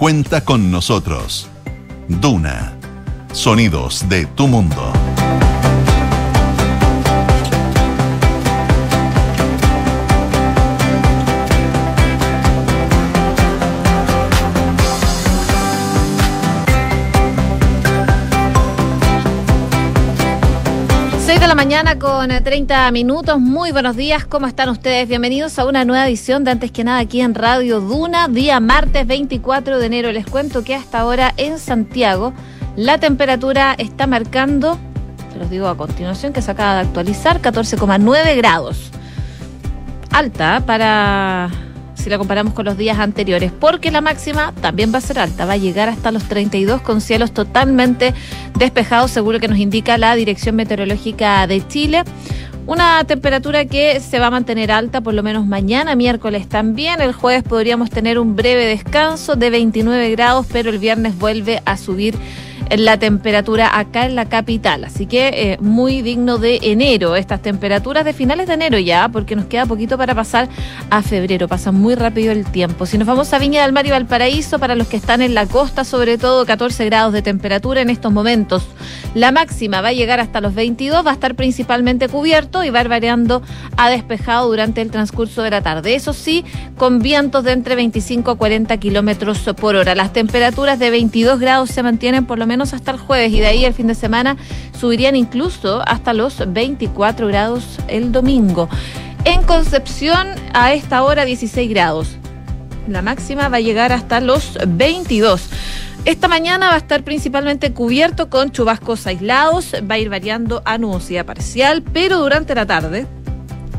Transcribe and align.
cuenta 0.00 0.42
con 0.46 0.70
nosotros. 0.70 1.46
Duna. 2.08 2.72
Sonidos 3.34 4.08
de 4.08 4.24
tu 4.24 4.48
mundo. 4.48 4.99
Mañana 21.60 21.98
con 21.98 22.30
30 22.30 22.88
eh, 22.88 22.90
minutos. 22.90 23.38
Muy 23.38 23.70
buenos 23.70 23.94
días, 23.94 24.24
¿cómo 24.24 24.46
están 24.46 24.70
ustedes? 24.70 25.06
Bienvenidos 25.06 25.58
a 25.58 25.66
una 25.66 25.84
nueva 25.84 26.08
edición 26.08 26.42
de 26.42 26.52
Antes 26.52 26.72
que 26.72 26.84
nada 26.84 27.00
aquí 27.00 27.20
en 27.20 27.34
Radio 27.34 27.82
Duna, 27.82 28.28
día 28.28 28.60
martes 28.60 29.06
24 29.06 29.78
de 29.78 29.84
enero. 29.84 30.10
Les 30.10 30.24
cuento 30.24 30.64
que 30.64 30.74
hasta 30.74 31.00
ahora 31.00 31.34
en 31.36 31.58
Santiago 31.58 32.32
la 32.76 32.96
temperatura 32.96 33.74
está 33.76 34.06
marcando, 34.06 34.78
se 35.34 35.38
los 35.38 35.50
digo 35.50 35.68
a 35.68 35.76
continuación, 35.76 36.32
que 36.32 36.40
se 36.40 36.50
acaba 36.50 36.76
de 36.76 36.80
actualizar, 36.80 37.42
14,9 37.42 38.36
grados. 38.38 38.90
Alta 40.12 40.62
para 40.64 41.50
si 42.00 42.10
la 42.10 42.18
comparamos 42.18 42.54
con 42.54 42.64
los 42.64 42.76
días 42.76 42.98
anteriores, 42.98 43.52
porque 43.52 43.90
la 43.90 44.00
máxima 44.00 44.52
también 44.60 44.92
va 44.92 44.98
a 44.98 45.02
ser 45.02 45.18
alta, 45.18 45.44
va 45.44 45.52
a 45.52 45.56
llegar 45.56 45.88
hasta 45.88 46.10
los 46.10 46.24
32 46.24 46.80
con 46.80 47.00
cielos 47.00 47.32
totalmente 47.32 48.14
despejados, 48.58 49.10
seguro 49.10 49.38
que 49.38 49.48
nos 49.48 49.58
indica 49.58 49.98
la 49.98 50.14
Dirección 50.14 50.56
Meteorológica 50.56 51.46
de 51.46 51.66
Chile. 51.68 52.02
Una 52.66 53.02
temperatura 53.04 53.64
que 53.64 54.00
se 54.00 54.18
va 54.18 54.26
a 54.26 54.30
mantener 54.30 54.70
alta 54.70 55.00
por 55.00 55.14
lo 55.14 55.22
menos 55.22 55.46
mañana, 55.46 55.96
miércoles 55.96 56.48
también. 56.48 57.00
El 57.00 57.12
jueves 57.12 57.42
podríamos 57.42 57.90
tener 57.90 58.18
un 58.18 58.36
breve 58.36 58.64
descanso 58.64 59.34
de 59.34 59.50
29 59.50 60.10
grados, 60.10 60.46
pero 60.52 60.70
el 60.70 60.78
viernes 60.78 61.18
vuelve 61.18 61.62
a 61.64 61.76
subir 61.76 62.14
la 62.78 62.98
temperatura 62.98 63.78
acá 63.78 64.06
en 64.06 64.14
la 64.14 64.26
capital. 64.26 64.84
Así 64.84 65.06
que 65.06 65.28
eh, 65.28 65.58
muy 65.60 66.02
digno 66.02 66.38
de 66.38 66.60
enero, 66.62 67.16
estas 67.16 67.42
temperaturas 67.42 68.04
de 68.04 68.12
finales 68.12 68.46
de 68.46 68.54
enero 68.54 68.78
ya, 68.78 69.08
porque 69.08 69.36
nos 69.36 69.46
queda 69.46 69.66
poquito 69.66 69.96
para 69.98 70.14
pasar 70.14 70.48
a 70.90 71.02
febrero. 71.02 71.48
Pasa 71.48 71.72
muy 71.72 71.94
rápido 71.94 72.32
el 72.32 72.44
tiempo. 72.44 72.86
Si 72.86 72.98
nos 72.98 73.06
vamos 73.06 73.32
a 73.32 73.38
Viña 73.38 73.62
del 73.62 73.72
Mar 73.72 73.86
y 73.86 73.90
Valparaíso, 73.90 74.58
para 74.58 74.74
los 74.74 74.88
que 74.88 74.96
están 74.96 75.22
en 75.22 75.34
la 75.34 75.46
costa, 75.46 75.84
sobre 75.84 76.18
todo 76.18 76.46
14 76.46 76.84
grados 76.86 77.12
de 77.12 77.22
temperatura 77.22 77.80
en 77.80 77.90
estos 77.90 78.12
momentos. 78.12 78.64
La 79.14 79.32
máxima 79.32 79.80
va 79.80 79.88
a 79.88 79.92
llegar 79.92 80.20
hasta 80.20 80.40
los 80.40 80.54
22, 80.54 81.04
va 81.04 81.10
a 81.10 81.14
estar 81.14 81.34
principalmente 81.34 82.08
cubierto 82.08 82.62
y 82.62 82.70
va 82.70 82.80
variando 82.84 83.42
a 83.76 83.90
despejado 83.90 84.48
durante 84.48 84.80
el 84.80 84.90
transcurso 84.90 85.42
de 85.42 85.50
la 85.50 85.62
tarde. 85.62 85.94
Eso 85.94 86.12
sí, 86.12 86.44
con 86.76 87.00
vientos 87.00 87.44
de 87.44 87.52
entre 87.52 87.74
25 87.74 88.30
a 88.30 88.36
40 88.36 88.76
kilómetros 88.78 89.40
por 89.60 89.76
hora. 89.76 89.94
Las 89.94 90.12
temperaturas 90.12 90.78
de 90.78 90.90
22 90.90 91.40
grados 91.40 91.70
se 91.70 91.82
mantienen 91.82 92.26
por 92.26 92.38
lo 92.38 92.46
menos 92.46 92.59
hasta 92.60 92.92
el 92.92 92.98
jueves 92.98 93.32
y 93.32 93.40
de 93.40 93.46
ahí 93.46 93.64
el 93.64 93.74
fin 93.74 93.86
de 93.86 93.94
semana 93.94 94.36
subirían 94.78 95.16
incluso 95.16 95.82
hasta 95.86 96.12
los 96.12 96.42
24 96.52 97.26
grados 97.26 97.78
el 97.88 98.12
domingo. 98.12 98.68
En 99.24 99.42
Concepción 99.42 100.28
a 100.54 100.72
esta 100.72 101.02
hora 101.02 101.24
16 101.24 101.68
grados. 101.70 102.16
La 102.88 103.02
máxima 103.02 103.48
va 103.48 103.58
a 103.58 103.60
llegar 103.60 103.92
hasta 103.92 104.20
los 104.20 104.58
22. 104.66 105.48
Esta 106.04 106.28
mañana 106.28 106.68
va 106.68 106.74
a 106.74 106.78
estar 106.78 107.04
principalmente 107.04 107.72
cubierto 107.72 108.30
con 108.30 108.50
chubascos 108.50 109.06
aislados, 109.06 109.74
va 109.88 109.96
a 109.96 109.98
ir 109.98 110.08
variando 110.08 110.62
a 110.64 110.78
nubosidad 110.78 111.26
parcial, 111.26 111.82
pero 111.82 112.18
durante 112.18 112.54
la 112.54 112.64
tarde 112.64 113.06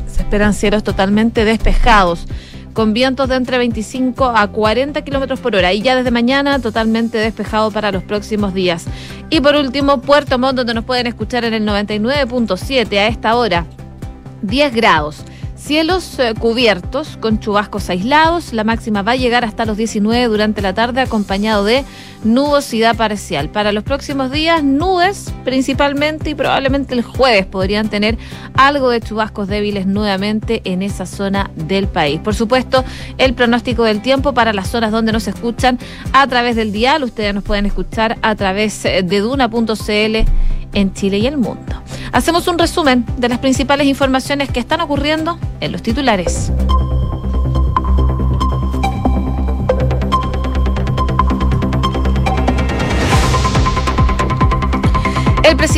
se 0.06 0.22
esperan 0.22 0.54
cielos 0.54 0.84
totalmente 0.84 1.44
despejados 1.44 2.26
con 2.72 2.92
vientos 2.92 3.28
de 3.28 3.36
entre 3.36 3.58
25 3.58 4.26
a 4.26 4.46
40 4.48 5.02
kilómetros 5.02 5.40
por 5.40 5.54
hora. 5.54 5.72
Y 5.72 5.82
ya 5.82 5.96
desde 5.96 6.10
mañana 6.10 6.58
totalmente 6.58 7.18
despejado 7.18 7.70
para 7.70 7.92
los 7.92 8.02
próximos 8.02 8.54
días. 8.54 8.86
Y 9.30 9.40
por 9.40 9.54
último, 9.56 10.00
Puerto 10.00 10.38
Montt, 10.38 10.56
donde 10.56 10.74
nos 10.74 10.84
pueden 10.84 11.06
escuchar 11.06 11.44
en 11.44 11.54
el 11.54 11.66
99.7 11.66 12.98
a 12.98 13.06
esta 13.06 13.36
hora. 13.36 13.66
10 14.42 14.74
grados. 14.74 15.24
Cielos 15.62 16.18
eh, 16.18 16.34
cubiertos 16.36 17.16
con 17.18 17.38
chubascos 17.38 17.88
aislados. 17.88 18.52
La 18.52 18.64
máxima 18.64 19.02
va 19.02 19.12
a 19.12 19.16
llegar 19.16 19.44
hasta 19.44 19.64
los 19.64 19.76
19 19.76 20.26
durante 20.26 20.60
la 20.60 20.74
tarde, 20.74 21.00
acompañado 21.00 21.64
de 21.64 21.84
nubosidad 22.24 22.96
parcial. 22.96 23.48
Para 23.48 23.70
los 23.70 23.84
próximos 23.84 24.32
días, 24.32 24.64
nubes 24.64 25.32
principalmente 25.44 26.30
y 26.30 26.34
probablemente 26.34 26.94
el 26.94 27.02
jueves 27.02 27.46
podrían 27.46 27.88
tener 27.88 28.18
algo 28.54 28.90
de 28.90 29.00
chubascos 29.00 29.46
débiles 29.46 29.86
nuevamente 29.86 30.62
en 30.64 30.82
esa 30.82 31.06
zona 31.06 31.52
del 31.54 31.86
país. 31.86 32.18
Por 32.18 32.34
supuesto, 32.34 32.84
el 33.16 33.34
pronóstico 33.34 33.84
del 33.84 34.02
tiempo 34.02 34.34
para 34.34 34.52
las 34.52 34.68
zonas 34.68 34.90
donde 34.90 35.12
nos 35.12 35.28
escuchan 35.28 35.78
a 36.12 36.26
través 36.26 36.56
del 36.56 36.72
dial. 36.72 37.04
Ustedes 37.04 37.32
nos 37.34 37.44
pueden 37.44 37.66
escuchar 37.66 38.18
a 38.22 38.34
través 38.34 38.82
de 38.82 39.20
duna.cl 39.20 40.28
en 40.72 40.92
Chile 40.92 41.18
y 41.18 41.26
el 41.26 41.38
mundo. 41.38 41.82
Hacemos 42.12 42.48
un 42.48 42.58
resumen 42.58 43.04
de 43.16 43.28
las 43.28 43.38
principales 43.38 43.86
informaciones 43.86 44.50
que 44.50 44.60
están 44.60 44.80
ocurriendo 44.80 45.38
en 45.60 45.72
los 45.72 45.82
titulares. 45.82 46.52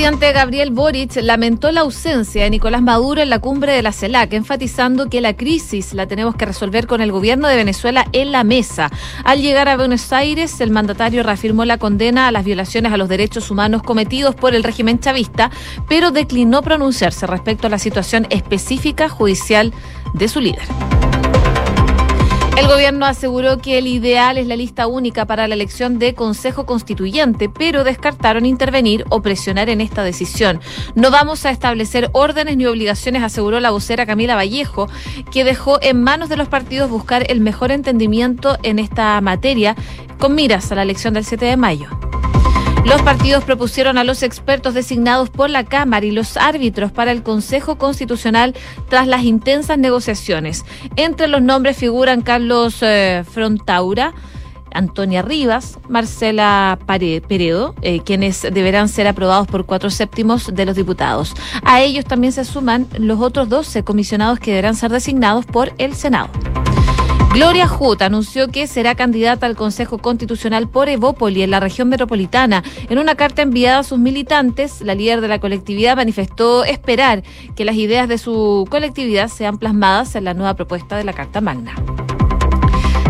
Presidente 0.04 0.32
Gabriel 0.38 0.70
Boric 0.70 1.16
lamentó 1.22 1.72
la 1.72 1.81
ausencia 1.81 2.44
de 2.44 2.50
Nicolás 2.50 2.82
Maduro 2.82 3.22
en 3.22 3.31
la 3.31 3.38
cumbre 3.38 3.72
de 3.72 3.81
la 3.81 3.91
CELAC, 3.91 4.34
enfatizando 4.34 5.09
que 5.09 5.22
la 5.22 5.34
crisis 5.34 5.94
la 5.94 6.06
tenemos 6.06 6.34
que 6.34 6.44
resolver 6.44 6.87
con 6.87 7.00
el 7.00 7.10
gobierno 7.10 7.48
de 7.48 7.56
Venezuela 7.56 8.06
en 8.12 8.31
la 8.31 8.44
mesa. 8.44 8.91
Al 9.25 9.41
llegar 9.41 9.66
a 9.66 9.78
Buenos 9.78 10.12
Aires, 10.12 10.60
el 10.60 10.70
mandatario 10.70 11.22
reafirmó 11.22 11.64
la 11.64 11.78
condena 11.78 12.28
a 12.28 12.32
las 12.32 12.44
violaciones 12.44 12.93
a 12.93 12.98
los 12.98 13.09
derechos 13.09 13.50
humanos 13.50 13.82
cometidos 13.82 14.34
por 14.34 14.54
el 14.54 14.62
régimen 14.62 15.00
chavista, 15.00 15.50
pero 15.88 16.10
declinó 16.10 16.60
pronunciarse 16.60 17.26
respecto 17.26 17.69
a 17.69 17.70
la 17.70 17.78
situación 17.78 18.26
específica 18.28 19.09
judicial 19.09 19.72
de 20.12 20.28
su 20.28 20.43
líder. 20.43 21.03
El 22.56 22.69
gobierno 22.69 23.04
aseguró 23.04 23.59
que 23.59 23.78
el 23.78 23.88
ideal 23.88 24.38
es 24.38 24.47
la 24.47 24.54
lista 24.54 24.87
única 24.87 25.26
para 25.26 25.48
la 25.48 25.56
elección 25.56 25.98
de 25.98 26.15
Consejo 26.15 26.66
Constituyente, 26.66 27.48
pero 27.48 27.82
descartaron 27.82 28.47
intervenir 28.47 29.04
o 29.09 29.22
presionar 29.22 29.69
en 29.69 29.81
esta 29.81 30.04
decisión. 30.04 30.60
No 30.94 31.10
vamos 31.10 31.44
a 31.47 31.50
establecer 31.50 32.10
órdenes 32.12 32.56
ni 32.56 32.66
obligaciones, 32.66 33.25
aseguró 33.25 33.59
la 33.59 33.72
vocera 33.72 34.06
Camila 34.06 34.37
Vallejo, 34.37 34.88
que 35.32 35.43
dejó 35.43 35.82
en 35.82 36.00
manos 36.00 36.28
de 36.28 36.37
los 36.37 36.47
partidos 36.47 36.91
buscar 36.91 37.28
el 37.28 37.41
mejor 37.41 37.72
entendimiento 37.72 38.56
en 38.62 38.78
esta 38.78 39.20
materia 39.20 39.75
con 40.19 40.37
miras 40.37 40.70
a 40.70 40.76
la 40.76 40.82
elección 40.82 41.14
del 41.14 41.25
7 41.25 41.44
de 41.44 41.56
mayo. 41.56 41.88
Los 42.84 43.00
partidos 43.00 43.44
propusieron 43.44 43.96
a 43.96 44.04
los 44.04 44.22
expertos 44.22 44.74
designados 44.74 45.30
por 45.30 45.48
la 45.48 45.64
Cámara 45.64 46.04
y 46.04 46.10
los 46.10 46.36
árbitros 46.36 46.92
para 46.92 47.12
el 47.12 47.22
Consejo 47.22 47.76
Constitucional 47.76 48.54
tras 48.90 49.06
las 49.06 49.24
intensas 49.24 49.78
negociaciones. 49.78 50.64
Entre 50.96 51.26
los 51.26 51.40
nombres 51.40 51.78
figuran 51.78 52.20
Carlos 52.20 52.76
eh, 52.82 53.24
Frontaura, 53.28 54.12
Antonia 54.74 55.22
Rivas, 55.22 55.78
Marcela 55.88 56.78
Peredo, 56.86 57.74
eh, 57.80 58.00
quienes 58.04 58.42
deberán 58.42 58.90
ser 58.90 59.06
aprobados 59.06 59.46
por 59.46 59.64
cuatro 59.64 59.88
séptimos 59.88 60.54
de 60.54 60.66
los 60.66 60.76
diputados. 60.76 61.34
A 61.64 61.80
ellos 61.80 62.04
también 62.04 62.34
se 62.34 62.44
suman 62.44 62.86
los 62.98 63.18
otros 63.20 63.48
12 63.48 63.82
comisionados 63.82 64.38
que 64.40 64.50
deberán 64.50 64.76
ser 64.76 64.90
designados 64.90 65.46
por 65.46 65.72
el 65.78 65.94
Senado. 65.94 66.28
Gloria 67.34 67.68
Hut 67.68 68.00
anunció 68.02 68.46
que 68.46 68.68
será 68.68 68.94
candidata 68.94 69.46
al 69.46 69.56
Consejo 69.56 69.98
Constitucional 69.98 70.68
por 70.68 70.88
Evópoli 70.88 71.42
en 71.42 71.50
la 71.50 71.58
región 71.58 71.88
metropolitana. 71.88 72.62
En 72.88 72.98
una 72.98 73.16
carta 73.16 73.42
enviada 73.42 73.80
a 73.80 73.82
sus 73.82 73.98
militantes, 73.98 74.80
la 74.82 74.94
líder 74.94 75.20
de 75.20 75.26
la 75.26 75.40
colectividad 75.40 75.96
manifestó 75.96 76.64
esperar 76.64 77.24
que 77.56 77.64
las 77.64 77.74
ideas 77.74 78.08
de 78.08 78.18
su 78.18 78.68
colectividad 78.70 79.26
sean 79.26 79.58
plasmadas 79.58 80.14
en 80.14 80.22
la 80.22 80.34
nueva 80.34 80.54
propuesta 80.54 80.96
de 80.96 81.02
la 81.02 81.12
Carta 81.12 81.40
Magna. 81.40 81.74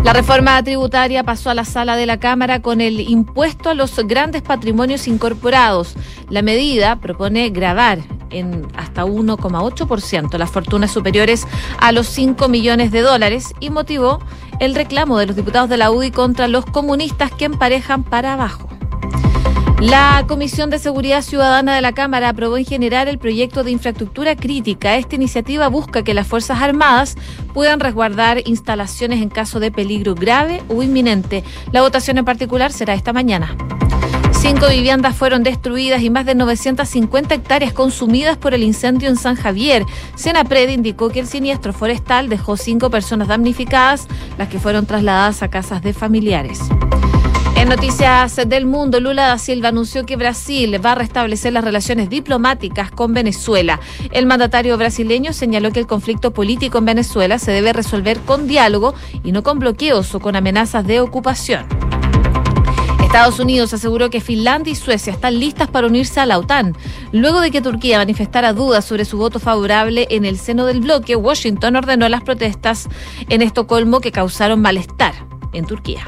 La 0.05 0.13
reforma 0.13 0.63
tributaria 0.63 1.25
pasó 1.25 1.49
a 1.49 1.55
la 1.55 1.65
sala 1.65 1.97
de 1.97 2.05
la 2.05 2.21
Cámara 2.21 2.61
con 2.61 2.83
el 2.83 3.01
impuesto 3.01 3.71
a 3.71 3.75
los 3.75 3.97
grandes 4.07 4.43
patrimonios 4.43 5.09
incorporados. 5.09 5.95
La 6.29 6.43
medida 6.43 6.97
propone 6.97 7.49
grabar 7.49 8.01
en 8.29 8.69
hasta 8.77 9.07
1,8% 9.07 10.37
las 10.37 10.51
fortunas 10.51 10.91
superiores 10.91 11.47
a 11.81 11.91
los 11.93 12.07
5 12.09 12.49
millones 12.49 12.93
de 12.93 13.01
dólares 13.01 13.55
y 13.61 13.71
motivó 13.71 14.19
el 14.61 14.75
reclamo 14.75 15.17
de 15.17 15.25
los 15.25 15.37
diputados 15.37 15.71
de 15.71 15.79
la 15.79 15.91
UDI 15.91 16.11
contra 16.11 16.49
los 16.49 16.67
comunistas 16.67 17.33
que 17.33 17.47
emparejan 17.47 18.05
para 18.05 18.35
abajo. 18.35 18.74
La 19.81 20.25
Comisión 20.27 20.71
de 20.71 20.79
Seguridad 20.79 21.21
Ciudadana 21.23 21.75
de 21.75 21.81
la 21.81 21.93
Cámara 21.93 22.31
aprobó 22.31 22.57
en 22.57 22.65
general 22.65 23.09
el 23.09 23.19
proyecto 23.19 23.65
de 23.65 23.73
infraestructura 23.73 24.37
crítica. 24.37 24.97
Esta 24.97 25.17
iniciativa 25.17 25.69
busca 25.69 26.03
que 26.03 26.15
las 26.15 26.27
Fuerzas 26.27 26.63
Armadas 26.63 27.17
puedan 27.53 27.81
resguardar 27.81 28.47
instalaciones 28.47 29.21
en 29.21 29.29
caso 29.29 29.61
de 29.61 29.73
peligro 29.73 30.15
grave 30.15 30.63
o 30.69 30.83
inminente. 30.83 31.45
La 31.73 31.83
votación 31.83 32.19
en 32.19 32.25
particular 32.25 32.73
será 32.73 32.95
esta 32.95 33.13
mañana. 33.13 33.57
Cinco 34.33 34.69
viviendas 34.69 35.17
fueron 35.17 35.43
destruidas 35.43 36.03
y 36.03 36.11
más 36.11 36.27
de 36.27 36.35
950 36.35 37.35
hectáreas 37.35 37.73
consumidas 37.73 38.37
por 38.37 38.53
el 38.53 38.63
incendio 38.63 39.09
en 39.09 39.17
San 39.17 39.37
Javier. 39.37 39.85
Senapred 40.17 40.69
indicó 40.69 41.09
que 41.09 41.21
el 41.21 41.27
siniestro 41.27 41.73
forestal 41.73 42.29
dejó 42.29 42.57
cinco 42.57 42.91
personas 42.91 43.29
damnificadas, 43.29 44.07
las 44.37 44.49
que 44.49 44.59
fueron 44.59 44.87
trasladadas 44.87 45.43
a 45.43 45.49
casas 45.49 45.83
de 45.83 45.95
familiares. 45.95 46.61
En 47.65 47.71
noticias 47.71 48.37
del 48.47 48.67
mundo, 48.67 49.01
Lula 49.01 49.29
da 49.29 49.39
Silva 49.39 49.71
anunció 49.71 50.05
que 50.05 50.17
Brasil 50.17 50.85
va 50.85 50.93
a 50.93 50.97
restablecer 50.97 51.51
las 51.55 51.65
relaciones 51.65 52.11
diplomáticas 52.11 52.91
con 52.91 53.15
Venezuela. 53.15 53.81
El 54.13 54.27
mandatario 54.27 54.77
brasileño 54.77 55.33
señaló 55.33 55.73
que 55.73 55.81
el 55.81 55.87
conflicto 55.87 56.35
político 56.35 56.77
en 56.77 56.85
Venezuela 56.85 57.39
se 57.39 57.53
debe 57.53 57.73
resolver 57.73 58.21
con 58.21 58.47
diálogo 58.47 58.93
y 59.25 59.33
no 59.33 59.43
con 59.43 59.61
bloqueos 59.61 60.15
o 60.15 60.21
con 60.21 60.37
amenazas 60.37 60.87
de 60.87 61.01
ocupación. 61.01 61.65
Estados 63.03 63.41
Unidos 63.41 63.73
aseguró 63.73 64.11
que 64.11 64.21
Finlandia 64.21 64.73
y 64.73 64.77
Suecia 64.77 65.15
están 65.15 65.41
listas 65.41 65.69
para 65.69 65.87
unirse 65.87 66.21
a 66.21 66.27
la 66.27 66.39
OTAN. 66.39 66.77
Luego 67.13 67.41
de 67.41 67.51
que 67.51 67.63
Turquía 67.63 67.97
manifestara 67.97 68.53
dudas 68.53 68.85
sobre 68.85 69.07
su 69.07 69.17
voto 69.17 69.41
favorable 69.41 70.07
en 70.11 70.27
el 70.27 70.39
seno 70.39 70.67
del 70.67 70.81
bloque, 70.81 71.17
Washington 71.17 71.77
ordenó 71.77 72.11
las 72.11 72.25
protestas 72.25 72.91
en 73.31 73.41
Estocolmo 73.41 74.01
que 74.01 74.13
causaron 74.13 74.61
malestar 74.61 75.15
en 75.55 75.65
Turquía. 75.65 76.05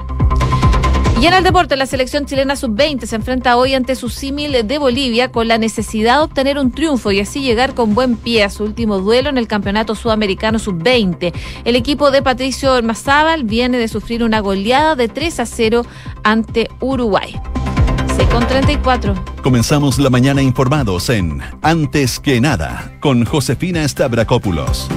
Y 1.20 1.24
en 1.24 1.32
el 1.32 1.42
deporte, 1.42 1.76
la 1.76 1.86
selección 1.86 2.26
chilena 2.26 2.56
sub-20 2.56 3.06
se 3.06 3.16
enfrenta 3.16 3.56
hoy 3.56 3.72
ante 3.72 3.94
su 3.94 4.10
símil 4.10 4.66
de 4.66 4.78
Bolivia 4.78 5.32
con 5.32 5.48
la 5.48 5.56
necesidad 5.56 6.18
de 6.18 6.24
obtener 6.24 6.58
un 6.58 6.70
triunfo 6.70 7.10
y 7.10 7.20
así 7.20 7.40
llegar 7.40 7.74
con 7.74 7.94
buen 7.94 8.16
pie 8.16 8.44
a 8.44 8.50
su 8.50 8.64
último 8.64 8.98
duelo 8.98 9.30
en 9.30 9.38
el 9.38 9.48
Campeonato 9.48 9.94
Sudamericano 9.94 10.58
sub-20. 10.58 11.32
El 11.64 11.74
equipo 11.74 12.10
de 12.10 12.20
Patricio 12.20 12.82
Mazábal 12.82 13.44
viene 13.44 13.78
de 13.78 13.88
sufrir 13.88 14.22
una 14.22 14.40
goleada 14.40 14.94
de 14.94 15.08
3 15.08 15.40
a 15.40 15.46
0 15.46 15.86
ante 16.22 16.68
Uruguay. 16.80 17.34
6 18.14 18.28
con 18.28 18.46
34. 18.46 19.14
Comenzamos 19.42 19.98
la 19.98 20.10
mañana 20.10 20.42
informados 20.42 21.08
en 21.08 21.40
Antes 21.62 22.20
que 22.20 22.42
nada 22.42 22.92
con 23.00 23.24
Josefina 23.24 23.88
Stavrakopoulos. 23.88 24.88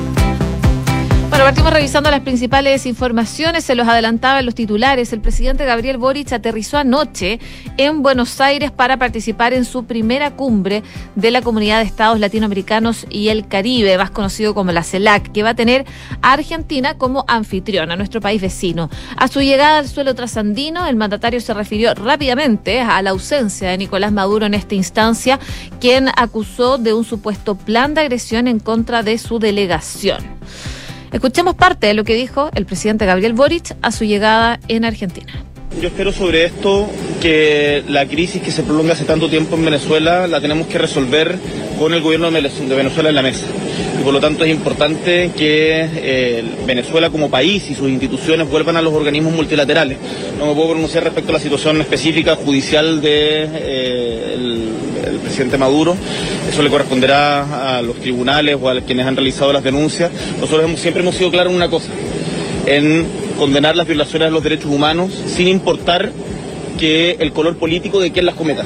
Bueno, 1.30 1.46
partimos 1.46 1.72
revisando 1.72 2.10
las 2.10 2.22
principales 2.22 2.88
informaciones. 2.88 3.64
Se 3.64 3.76
los 3.76 3.88
adelantaba 3.88 4.40
en 4.40 4.48
los 4.48 4.56
titulares. 4.56 5.14
El 5.14 5.22
presidente 5.22 5.64
Gabriel 5.64 6.00
Boric 6.00 6.34
aterrizó 6.34 6.80
anoche 6.80 7.40
en 7.78 8.02
Buenos 8.02 8.42
Aires 8.42 8.72
para 8.72 8.98
participar 8.98 9.54
en 9.54 9.64
su 9.64 9.86
primera 9.86 10.31
cumbre 10.31 10.81
de 11.14 11.30
la 11.30 11.44
Comunidad 11.44 11.78
de 11.80 11.86
Estados 11.86 12.20
Latinoamericanos 12.20 13.06
y 13.12 13.28
el 13.28 13.48
Caribe, 13.48 13.96
más 14.00 14.10
conocido 14.10 14.56
como 14.56 14.72
la 14.72 14.81
CELAC, 14.81 15.31
que 15.31 15.44
va 15.44 15.50
a 15.50 15.56
tener 15.56 15.86
a 16.24 16.34
Argentina 16.34 16.98
como 16.98 17.26
anfitrión, 17.28 17.92
a 17.92 17.96
nuestro 17.96 18.22
país 18.22 18.42
vecino. 18.42 18.90
A 19.16 19.28
su 19.28 19.42
llegada 19.42 19.78
al 19.78 19.88
suelo 19.88 20.16
trasandino, 20.16 20.88
el 20.88 20.96
mandatario 20.96 21.40
se 21.42 21.54
refirió 21.54 21.94
rápidamente 21.94 22.82
a 22.82 23.00
la 23.04 23.12
ausencia 23.12 23.70
de 23.70 23.78
Nicolás 23.78 24.12
Maduro 24.12 24.48
en 24.48 24.56
esta 24.56 24.74
instancia, 24.74 25.40
quien 25.80 26.10
acusó 26.18 26.80
de 26.80 26.96
un 26.96 27.06
supuesto 27.06 27.54
plan 27.54 27.94
de 27.94 28.02
agresión 28.02 28.48
en 28.48 28.60
contra 28.60 29.04
de 29.04 29.20
su 29.20 29.38
delegación. 29.38 30.40
Escuchemos 31.12 31.56
parte 31.56 31.88
de 31.88 31.94
lo 31.94 32.04
que 32.04 32.14
dijo 32.14 32.50
el 32.54 32.66
presidente 32.66 33.06
Gabriel 33.06 33.34
Boric 33.34 33.76
a 33.82 33.92
su 33.92 34.06
llegada 34.06 34.60
en 34.68 34.86
Argentina. 34.86 35.44
Yo 35.82 35.88
espero 35.88 36.12
sobre 36.12 36.46
esto 36.46 36.90
que 37.22 37.84
la 37.88 38.06
crisis 38.06 38.42
que 38.42 38.52
se 38.52 38.64
prolonga 38.64 38.94
hace 38.94 39.06
tanto 39.06 39.30
tiempo 39.30 39.56
en 39.56 39.66
Venezuela 39.66 40.28
la 40.28 40.42
tenemos 40.42 40.68
que 40.68 40.78
resolver 40.78 41.38
con 41.78 41.94
el 41.94 42.02
gobierno 42.02 42.30
de 42.30 42.42
Venezuela 42.76 43.10
en 43.10 43.16
la 43.16 43.22
mesa. 43.22 43.46
Y 44.00 44.04
por 44.04 44.14
lo 44.14 44.20
tanto 44.20 44.44
es 44.44 44.52
importante 44.52 45.32
que 45.38 45.88
eh, 45.96 46.44
Venezuela 46.66 47.10
como 47.10 47.30
país 47.30 47.70
y 47.70 47.76
sus 47.76 47.88
instituciones 47.88 48.50
vuelvan 48.50 48.78
a 48.78 48.82
los 48.82 48.94
organismos 48.94 49.34
multilaterales. 49.34 49.98
No 50.38 50.48
me 50.48 50.54
puedo 50.54 50.72
pronunciar 50.72 51.06
respecto 51.06 51.32
a 51.32 51.34
la 51.34 51.40
situación 51.40 51.80
específica 51.82 52.36
judicial 52.36 53.02
de 53.02 53.48
eh, 53.54 54.34
el 54.34 54.70
presidente 55.18 55.58
Maduro. 55.58 55.96
Eso 56.50 56.62
le 56.62 56.70
corresponderá 56.70 57.78
a 57.78 57.82
los 57.82 57.96
tribunales 57.98 58.58
o 58.62 58.70
a 58.70 58.82
quienes 58.82 59.06
han 59.06 59.16
realizado 59.16 59.52
las 59.52 59.64
denuncias. 59.64 60.12
Nosotros 60.40 60.64
hemos, 60.64 60.80
siempre 60.80 61.02
hemos 61.02 61.16
sido 61.16 61.32
claros 61.32 61.52
en 61.52 61.58
una 61.58 61.70
cosa, 61.70 61.90
en 62.66 63.06
condenar 63.38 63.76
las 63.76 63.88
violaciones 63.88 64.28
de 64.28 64.32
los 64.32 64.44
derechos 64.44 64.72
humanos 64.72 65.12
sin 65.28 65.48
importar 65.48 66.12
que 66.78 67.18
el 67.20 67.34
color 67.34 67.58
político 67.58 68.00
de 68.00 68.12
quien 68.12 68.26
las 68.26 68.36
cometa. 68.36 68.64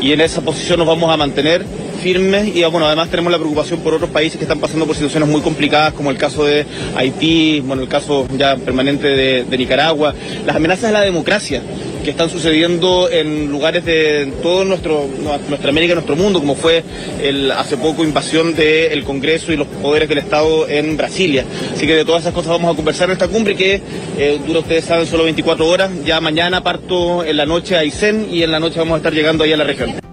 Y 0.00 0.12
en 0.12 0.20
esa 0.20 0.40
posición 0.40 0.78
nos 0.78 0.88
vamos 0.88 1.10
a 1.12 1.16
mantener 1.16 1.64
firmes 2.02 2.54
y 2.54 2.62
bueno, 2.64 2.86
además 2.86 3.08
tenemos 3.08 3.32
la 3.32 3.38
preocupación 3.38 3.80
por 3.80 3.94
otros 3.94 4.10
países 4.10 4.38
que 4.38 4.44
están 4.44 4.60
pasando 4.60 4.86
por 4.86 4.94
situaciones 4.94 5.28
muy 5.28 5.40
complicadas, 5.40 5.92
como 5.92 6.10
el 6.10 6.16
caso 6.16 6.44
de 6.44 6.64
Haití, 6.96 7.60
bueno, 7.60 7.82
el 7.82 7.88
caso 7.88 8.26
ya 8.36 8.56
permanente 8.56 9.08
de, 9.08 9.44
de 9.44 9.58
Nicaragua, 9.58 10.14
las 10.46 10.56
amenazas 10.56 10.84
a 10.84 10.92
la 10.92 11.00
democracia 11.00 11.62
que 12.08 12.12
están 12.12 12.30
sucediendo 12.30 13.10
en 13.10 13.50
lugares 13.50 13.84
de 13.84 14.32
todo 14.42 14.64
nuestra 14.64 15.68
América, 15.68 15.92
nuestro 15.92 16.16
mundo, 16.16 16.38
como 16.38 16.54
fue 16.54 16.82
el, 17.22 17.50
hace 17.50 17.76
poco 17.76 18.02
invasión 18.02 18.54
del 18.54 19.04
Congreso 19.04 19.52
y 19.52 19.58
los 19.58 19.66
poderes 19.66 20.08
del 20.08 20.16
Estado 20.16 20.66
en 20.66 20.96
Brasilia. 20.96 21.44
Así 21.74 21.86
que 21.86 21.94
de 21.94 22.06
todas 22.06 22.22
esas 22.22 22.32
cosas 22.32 22.52
vamos 22.52 22.72
a 22.72 22.76
conversar 22.76 23.10
en 23.10 23.12
esta 23.12 23.28
cumbre 23.28 23.54
que 23.54 23.82
eh, 24.16 24.40
dura, 24.46 24.60
ustedes 24.60 24.86
saben, 24.86 25.06
solo 25.06 25.24
24 25.24 25.68
horas. 25.68 25.90
Ya 26.06 26.18
mañana 26.22 26.62
parto 26.62 27.22
en 27.24 27.36
la 27.36 27.44
noche 27.44 27.76
a 27.76 27.80
Aysén 27.80 28.28
y 28.32 28.42
en 28.42 28.52
la 28.52 28.58
noche 28.58 28.78
vamos 28.78 28.94
a 28.94 28.96
estar 28.96 29.12
llegando 29.12 29.44
ahí 29.44 29.52
a 29.52 29.58
la 29.58 29.64
región. 29.64 30.07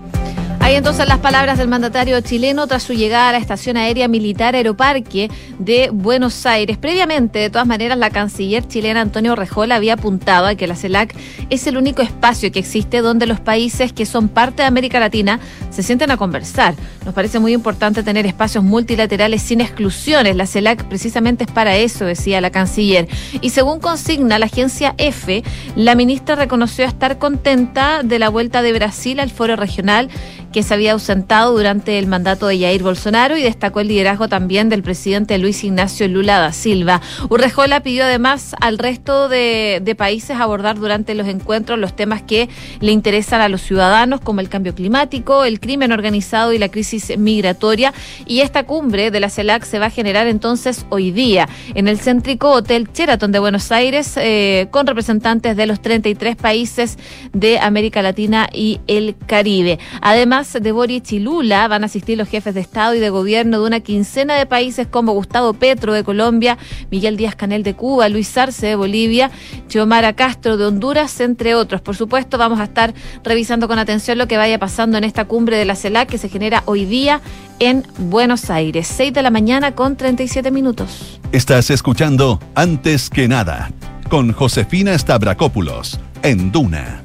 Ahí 0.66 0.74
entonces 0.74 1.08
las 1.08 1.20
palabras 1.20 1.60
del 1.60 1.68
mandatario 1.68 2.20
chileno 2.22 2.66
tras 2.66 2.82
su 2.82 2.94
llegada 2.94 3.30
a 3.30 3.32
la 3.34 3.38
estación 3.38 3.78
aérea 3.78 4.08
militar 4.08 4.56
Aeroparque 4.56 5.30
de 5.60 5.92
Buenos 5.94 6.44
Aires. 6.48 6.80
Previamente, 6.80 7.38
de 7.38 7.52
todas 7.52 7.68
maneras, 7.68 8.00
la 8.00 8.10
canciller 8.10 8.68
chilena 8.68 9.02
Antonio 9.02 9.36
Rejola 9.36 9.76
había 9.76 9.94
apuntado 9.94 10.48
a 10.48 10.56
que 10.56 10.66
la 10.66 10.76
CELAC 10.76 11.16
es 11.52 11.68
el 11.68 11.78
único 11.78 12.02
espacio 12.02 12.52
que 12.52 12.58
existe 12.58 13.02
donde 13.02 13.28
los 13.28 13.40
países 13.40 13.94
que 13.94 14.08
son 14.08 14.28
parte 14.28 14.64
de 14.64 14.68
América 14.68 15.00
Latina 15.00 15.40
se 15.70 15.84
sienten 15.84 16.10
a 16.10 16.18
conversar. 16.18 16.74
Nos 17.06 17.14
parece 17.14 17.38
muy 17.38 17.54
importante 17.54 18.02
tener 18.02 18.26
espacios 18.26 18.64
multilaterales 18.64 19.44
sin 19.44 19.62
exclusiones. 19.62 20.36
La 20.36 20.48
CELAC 20.48 20.86
precisamente 20.86 21.44
es 21.44 21.52
para 21.52 21.76
eso, 21.76 22.06
decía 22.06 22.42
la 22.42 22.50
canciller. 22.50 23.08
Y 23.40 23.52
según 23.52 23.80
consigna 23.80 24.40
la 24.40 24.48
agencia 24.48 24.96
EFE, 24.98 25.44
la 25.76 25.94
ministra 25.94 26.34
reconoció 26.34 26.86
estar 26.86 27.20
contenta 27.20 28.02
de 28.02 28.18
la 28.18 28.30
vuelta 28.30 28.64
de 28.64 28.74
Brasil 28.74 29.20
al 29.20 29.30
foro 29.30 29.56
regional 29.56 30.10
que 30.56 30.64
se 30.64 30.74
había 30.74 30.94
ausentado 30.94 31.52
durante 31.52 32.00
el 32.00 32.08
mandato 32.08 32.48
de 32.48 32.58
Jair 32.58 32.82
Bolsonaro 32.82 33.36
y 33.36 33.44
destacó 33.44 33.82
el 33.82 33.90
liderazgo 33.90 34.30
también 34.30 34.70
del 34.70 34.84
presidente 34.84 35.38
Luis 35.38 35.62
Ignacio 35.66 36.08
Lula 36.08 36.40
da 36.40 36.54
Silva. 36.54 37.02
Urrejola 37.28 37.82
pidió 37.82 38.06
además 38.06 38.56
al 38.62 38.78
resto 38.78 39.28
de, 39.28 39.96
países 39.98 40.38
abordar 40.38 40.80
durante 40.80 41.14
los 41.14 41.28
encuentros 41.28 41.78
los 41.78 41.94
temas 41.94 42.22
que 42.22 42.48
le 42.80 42.94
interesan 42.94 43.42
a 43.42 43.50
los 43.50 43.64
ciudadanos, 43.64 44.22
como 44.22 44.40
el 44.40 44.48
cambio 44.48 44.74
climático, 44.74 45.44
el 45.44 45.60
crimen 45.60 45.92
organizado 45.92 46.54
y 46.54 46.58
la 46.58 46.70
crisis 46.70 47.18
migratoria. 47.18 47.94
Y 48.26 48.40
esta 48.40 48.64
cumbre 48.64 49.12
de 49.12 49.20
la 49.20 49.30
CELAC 49.30 49.66
se 49.66 49.80
va 49.80 49.88
a 49.88 49.90
generar 49.90 50.26
entonces 50.28 50.86
hoy 50.90 51.12
día 51.12 51.50
en 51.74 51.90
el 51.90 52.00
céntrico 52.00 52.52
Hotel 52.52 52.88
Sheraton 52.94 53.34
de 53.34 53.40
Buenos 53.40 53.74
Aires, 53.74 54.14
eh, 54.16 54.70
con 54.72 54.88
representantes 54.88 55.58
de 55.58 55.66
los 55.66 55.82
33 55.82 56.38
países 56.38 56.98
de 57.34 57.60
América 57.60 58.02
Latina 58.02 58.48
y 58.54 58.80
el 58.88 59.18
Caribe. 59.28 59.80
Además, 60.00 60.45
de 60.54 60.72
Boric 60.72 61.12
y 61.12 61.20
Lula 61.20 61.68
van 61.68 61.84
a 61.84 61.88
asistir 61.88 62.18
los 62.18 62.30
jefes 62.30 62.54
de 62.54 62.62
Estado 62.62 62.94
y 62.94 63.00
de 63.00 63.10
Gobierno 63.10 63.60
de 63.60 63.68
una 63.68 63.80
quincena 63.80 64.36
de 64.36 64.46
países 64.46 64.88
como 64.88 65.14
Gustavo 65.14 65.54
Petro 65.54 65.94
de 65.94 66.04
Colombia, 66.04 66.58
Miguel 66.92 67.18
Díaz 67.18 67.36
Canel 67.36 67.64
de 67.64 67.74
Cuba, 67.74 68.08
Luis 68.10 68.38
Arce 68.38 68.68
de 68.68 68.76
Bolivia, 68.76 69.32
Xiomara 69.68 70.14
Castro 70.14 70.58
de 70.58 70.66
Honduras, 70.66 71.20
entre 71.20 71.56
otros. 71.56 71.82
Por 71.82 71.96
supuesto, 71.96 72.38
vamos 72.38 72.60
a 72.60 72.66
estar 72.66 72.94
revisando 73.24 73.68
con 73.68 73.80
atención 73.80 74.18
lo 74.18 74.28
que 74.28 74.38
vaya 74.38 74.60
pasando 74.60 74.98
en 74.98 75.04
esta 75.04 75.26
cumbre 75.26 75.58
de 75.58 75.66
la 75.66 75.76
CELAC 75.76 76.10
que 76.10 76.18
se 76.18 76.30
genera 76.30 76.64
hoy 76.66 76.86
día 76.86 77.22
en 77.60 77.84
Buenos 77.98 78.50
Aires. 78.50 78.88
6 78.88 79.14
de 79.14 79.22
la 79.22 79.32
mañana 79.32 79.74
con 79.74 79.96
37 79.96 80.52
minutos. 80.52 81.20
Estás 81.32 81.70
escuchando 81.70 82.40
Antes 82.54 83.10
que 83.10 83.28
nada 83.28 83.72
con 84.10 84.34
Josefina 84.34 84.98
Stavrakopoulos 84.98 86.00
en 86.22 86.52
Duna 86.52 87.05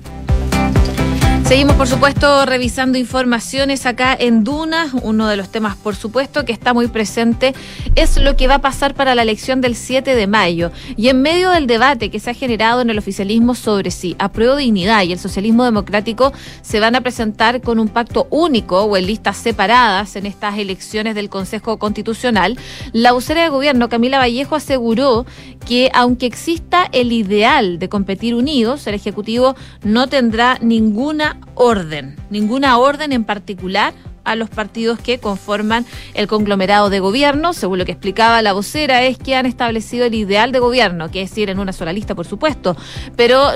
Seguimos, 1.51 1.75
por 1.75 1.89
supuesto, 1.89 2.47
revisando 2.47 2.97
informaciones 2.97 3.85
acá 3.85 4.17
en 4.17 4.45
Duna. 4.45 4.89
Uno 5.03 5.27
de 5.27 5.37
los 5.37 5.49
temas, 5.49 5.75
por 5.75 5.97
supuesto, 5.97 6.45
que 6.45 6.53
está 6.53 6.75
muy 6.75 6.87
presente 6.87 7.57
es 7.97 8.19
lo 8.19 8.37
que 8.37 8.47
va 8.47 8.55
a 8.55 8.61
pasar 8.61 8.95
para 8.95 9.17
la 9.17 9.23
elección 9.23 9.61
del 9.61 9.75
7 9.75 10.15
de 10.15 10.29
mayo. 10.29 10.71
Y 10.97 11.09
en 11.09 11.23
medio 11.23 11.51
del 11.51 11.67
debate 11.67 12.09
que 12.09 12.21
se 12.21 12.31
ha 12.31 12.35
generado 12.35 12.83
en 12.83 12.91
el 12.91 12.99
oficialismo 12.99 13.57
sobre 13.57 13.91
si 13.91 14.15
apruebo 14.21 14.55
dignidad 14.55 15.03
y 15.03 15.13
el 15.13 15.19
socialismo 15.19 15.65
democrático 15.65 16.33
se 16.63 16.79
van 16.79 16.95
a 16.95 17.01
presentar 17.01 17.61
con 17.61 17.81
un 17.81 17.89
pacto 17.89 18.29
único 18.31 18.85
o 18.85 18.97
en 18.97 19.07
listas 19.07 19.37
separadas 19.37 20.15
en 20.15 20.27
estas 20.27 20.57
elecciones 20.57 21.17
del 21.17 21.31
Consejo 21.31 21.81
Constitucional, 21.81 22.61
la 22.93 23.11
vocera 23.11 23.43
de 23.43 23.49
gobierno, 23.49 23.89
Camila 23.89 24.19
Vallejo, 24.19 24.55
aseguró 24.55 25.27
que 25.67 25.91
aunque 25.95 26.27
exista 26.27 26.89
el 26.93 27.11
ideal 27.11 27.81
de 27.81 27.89
competir 27.89 28.37
unidos, 28.37 28.87
el 28.87 28.95
Ejecutivo 28.95 29.57
no 29.83 30.07
tendrá 30.07 30.57
ninguna 30.63 31.40
orden, 31.55 32.17
ninguna 32.31 32.79
orden 32.79 33.13
en 33.13 33.25
particular 33.25 33.95
a 34.25 34.35
los 34.37 34.51
partidos 34.51 34.99
que 34.99 35.19
conforman 35.19 35.87
el 36.15 36.27
conglomerado 36.27 36.91
de 36.91 37.01
gobierno. 37.01 37.53
Según 37.53 37.79
lo 37.79 37.85
que 37.85 37.93
explicaba 37.93 38.43
la 38.43 38.53
vocera, 38.53 39.03
es 39.03 39.19
que 39.19 39.35
han 39.35 39.47
establecido 39.47 40.07
el 40.07 40.15
ideal 40.15 40.53
de 40.53 40.59
gobierno, 40.59 41.11
que 41.11 41.23
es 41.23 41.37
ir 41.39 41.51
en 41.51 41.59
una 41.59 41.73
sola 41.73 41.93
lista, 41.93 42.15
por 42.15 42.27
supuesto, 42.27 42.77
pero 43.17 43.49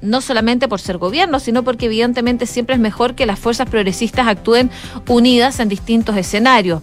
no 0.00 0.20
solamente 0.20 0.68
por 0.68 0.80
ser 0.80 0.98
gobierno, 0.98 1.40
sino 1.40 1.62
porque 1.62 1.86
evidentemente 1.86 2.46
siempre 2.46 2.74
es 2.74 2.80
mejor 2.80 3.14
que 3.14 3.26
las 3.26 3.38
fuerzas 3.38 3.68
progresistas 3.68 4.26
actúen 4.26 4.70
unidas 5.08 5.60
en 5.60 5.68
distintos 5.68 6.16
escenarios. 6.16 6.82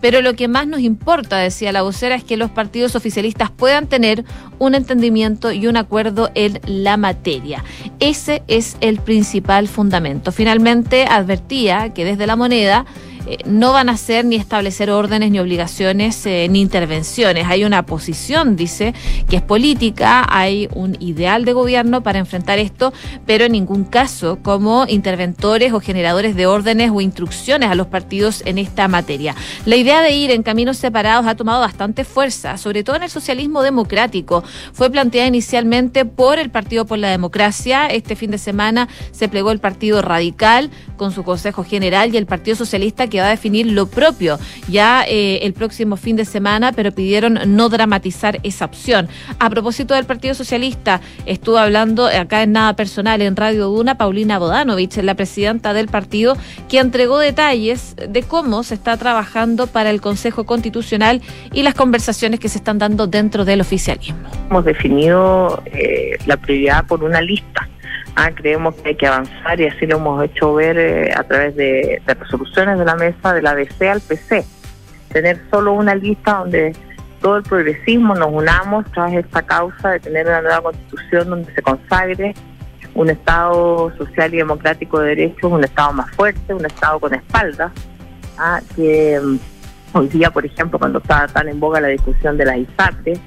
Pero 0.00 0.22
lo 0.22 0.34
que 0.34 0.48
más 0.48 0.66
nos 0.66 0.80
importa, 0.80 1.38
decía 1.38 1.72
la 1.72 1.82
vocera, 1.82 2.14
es 2.14 2.24
que 2.24 2.36
los 2.36 2.50
partidos 2.50 2.94
oficialistas 2.94 3.50
puedan 3.50 3.86
tener 3.86 4.24
un 4.58 4.74
entendimiento 4.74 5.52
y 5.52 5.66
un 5.66 5.76
acuerdo 5.76 6.30
en 6.34 6.60
la 6.66 6.96
materia. 6.96 7.64
Ese 8.00 8.42
es 8.48 8.76
el 8.80 8.98
principal 8.98 9.68
fundamento. 9.68 10.32
Finalmente, 10.32 11.04
advertía 11.04 11.92
que 11.94 12.04
desde 12.04 12.26
la 12.26 12.36
moneda 12.36 12.86
eh, 13.28 13.38
no 13.44 13.72
van 13.74 13.90
a 13.90 13.92
hacer 13.92 14.24
ni 14.24 14.36
establecer 14.36 14.90
órdenes 14.90 15.30
ni 15.30 15.38
obligaciones 15.38 16.24
eh, 16.24 16.48
ni 16.50 16.62
intervenciones. 16.62 17.46
Hay 17.46 17.64
una 17.64 17.84
posición, 17.84 18.56
dice, 18.56 18.94
que 19.28 19.36
es 19.36 19.42
política, 19.42 20.24
hay 20.30 20.66
un 20.74 20.96
ideal 20.98 21.44
de 21.44 21.52
gobierno 21.52 22.02
para 22.02 22.20
enfrentar 22.20 22.58
esto, 22.58 22.94
pero 23.26 23.44
en 23.44 23.52
ningún 23.52 23.84
caso 23.84 24.38
como 24.42 24.86
interventores 24.88 25.74
o 25.74 25.80
generadores 25.80 26.36
de 26.36 26.46
órdenes 26.46 26.90
o 26.90 27.02
instrucciones 27.02 27.70
a 27.70 27.74
los 27.74 27.88
partidos 27.88 28.42
en 28.46 28.56
esta 28.56 28.88
materia. 28.88 29.34
La 29.66 29.76
idea 29.76 30.00
de 30.00 30.12
ir 30.12 30.30
en 30.30 30.42
caminos 30.42 30.78
separados 30.78 31.26
ha 31.26 31.34
tomado 31.34 31.60
bastante 31.60 32.04
fuerza, 32.04 32.56
sobre 32.56 32.82
todo 32.82 32.96
en 32.96 33.02
el 33.02 33.10
socialismo 33.10 33.60
democrático. 33.60 34.42
Fue 34.72 34.88
planteada 34.90 35.28
inicialmente 35.28 36.06
por 36.06 36.38
el 36.38 36.48
Partido 36.48 36.86
por 36.86 36.98
la 36.98 37.10
Democracia. 37.10 37.88
Este 37.88 38.16
fin 38.16 38.30
de 38.30 38.38
semana 38.38 38.88
se 39.12 39.28
plegó 39.28 39.50
el 39.50 39.58
Partido 39.58 40.00
Radical 40.00 40.70
con 40.96 41.12
su 41.12 41.24
Consejo 41.24 41.62
General 41.62 42.14
y 42.14 42.16
el 42.16 42.24
Partido 42.24 42.56
Socialista 42.56 43.06
que 43.06 43.17
va 43.20 43.28
a 43.28 43.30
definir 43.30 43.66
lo 43.66 43.86
propio 43.86 44.38
ya 44.68 45.04
eh, 45.06 45.40
el 45.42 45.52
próximo 45.52 45.96
fin 45.96 46.16
de 46.16 46.24
semana, 46.24 46.72
pero 46.72 46.92
pidieron 46.92 47.38
no 47.46 47.68
dramatizar 47.68 48.38
esa 48.42 48.64
opción. 48.64 49.08
A 49.38 49.50
propósito 49.50 49.94
del 49.94 50.04
Partido 50.04 50.34
Socialista, 50.34 51.00
estuvo 51.26 51.58
hablando 51.58 52.06
acá 52.06 52.42
en 52.42 52.52
Nada 52.52 52.74
Personal 52.76 53.22
en 53.22 53.36
Radio 53.36 53.66
Duna, 53.66 53.96
Paulina 53.96 54.38
Bodanovich, 54.38 54.96
la 54.98 55.14
presidenta 55.14 55.72
del 55.72 55.88
partido, 55.88 56.36
que 56.68 56.78
entregó 56.78 57.18
detalles 57.18 57.96
de 57.96 58.22
cómo 58.22 58.62
se 58.62 58.74
está 58.74 58.96
trabajando 58.96 59.66
para 59.66 59.90
el 59.90 60.00
Consejo 60.00 60.44
Constitucional 60.44 61.20
y 61.52 61.62
las 61.62 61.74
conversaciones 61.74 62.40
que 62.40 62.48
se 62.48 62.58
están 62.58 62.78
dando 62.78 63.06
dentro 63.06 63.44
del 63.44 63.60
oficialismo. 63.60 64.28
Hemos 64.50 64.64
definido 64.64 65.62
eh, 65.66 66.16
la 66.26 66.36
prioridad 66.36 66.86
por 66.86 67.04
una 67.04 67.20
lista 67.20 67.67
Ah, 68.20 68.32
creemos 68.34 68.74
que 68.74 68.88
hay 68.88 68.94
que 68.96 69.06
avanzar 69.06 69.60
y 69.60 69.66
así 69.66 69.86
lo 69.86 69.98
hemos 69.98 70.24
hecho 70.24 70.52
ver 70.52 70.76
eh, 70.76 71.12
a 71.14 71.22
través 71.22 71.54
de, 71.54 72.02
resoluciones 72.04 72.76
de 72.76 72.84
la 72.84 72.96
mesa 72.96 73.32
de 73.32 73.40
la 73.40 73.54
DC 73.54 73.88
al 73.88 74.00
PC. 74.00 74.44
Tener 75.12 75.40
solo 75.52 75.74
una 75.74 75.94
lista 75.94 76.38
donde 76.38 76.74
todo 77.20 77.36
el 77.36 77.44
progresismo 77.44 78.16
nos 78.16 78.32
unamos 78.32 78.90
tras 78.90 79.12
esta 79.12 79.42
causa 79.42 79.90
de 79.90 80.00
tener 80.00 80.26
una 80.26 80.42
nueva 80.42 80.62
constitución 80.62 81.30
donde 81.30 81.54
se 81.54 81.62
consagre 81.62 82.34
un 82.92 83.08
Estado 83.08 83.96
social 83.96 84.34
y 84.34 84.38
democrático 84.38 84.98
de 84.98 85.10
derechos, 85.10 85.52
un 85.52 85.62
Estado 85.62 85.92
más 85.92 86.10
fuerte, 86.16 86.52
un 86.52 86.66
Estado 86.66 86.98
con 86.98 87.14
espaldas, 87.14 87.70
ah, 88.36 88.60
que 88.74 89.20
mm, 89.22 89.96
hoy 89.96 90.08
día, 90.08 90.32
por 90.32 90.44
ejemplo, 90.44 90.76
cuando 90.76 90.98
está 90.98 91.28
tan 91.28 91.48
en 91.48 91.60
boga 91.60 91.80
la 91.80 91.86
discusión 91.86 92.36
de 92.36 92.46
las 92.46 92.56
ISAPRES, 92.56 93.20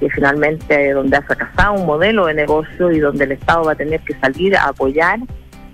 que 0.00 0.10
finalmente 0.10 0.92
donde 0.92 1.16
ha 1.16 1.22
fracasado 1.22 1.74
un 1.74 1.86
modelo 1.86 2.26
de 2.26 2.34
negocio 2.34 2.90
y 2.90 3.00
donde 3.00 3.24
el 3.24 3.32
Estado 3.32 3.64
va 3.64 3.72
a 3.72 3.76
tener 3.76 4.00
que 4.00 4.14
salir 4.18 4.56
a 4.56 4.68
apoyar 4.68 5.20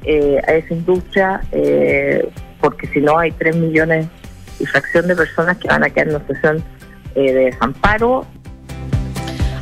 eh, 0.04 0.40
a 0.46 0.54
esa 0.54 0.74
industria, 0.74 1.40
eh, 1.52 2.28
porque 2.60 2.86
si 2.88 3.00
no 3.00 3.18
hay 3.18 3.30
3 3.32 3.56
millones 3.56 4.06
y 4.58 4.66
fracción 4.66 5.06
de 5.06 5.16
personas 5.16 5.58
que 5.58 5.68
van 5.68 5.84
a 5.84 5.90
quedar 5.90 6.08
en 6.08 6.16
una 6.16 6.26
situación 6.26 6.64
eh, 7.14 7.32
de 7.32 7.44
desamparo. 7.46 8.26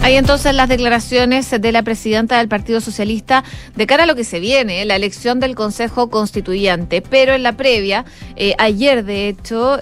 Hay 0.02 0.16
entonces 0.16 0.54
las 0.54 0.70
declaraciones 0.70 1.50
de 1.50 1.72
la 1.72 1.82
presidenta 1.82 2.38
del 2.38 2.48
Partido 2.48 2.80
Socialista 2.80 3.44
de 3.76 3.86
cara 3.86 4.04
a 4.04 4.06
lo 4.06 4.14
que 4.14 4.24
se 4.24 4.40
viene, 4.40 4.82
la 4.86 4.96
elección 4.96 5.40
del 5.40 5.54
Consejo 5.54 6.08
Constituyente. 6.08 7.02
Pero 7.02 7.34
en 7.34 7.42
la 7.42 7.52
previa, 7.52 8.06
ayer 8.56 9.04
de 9.04 9.28
hecho, 9.28 9.78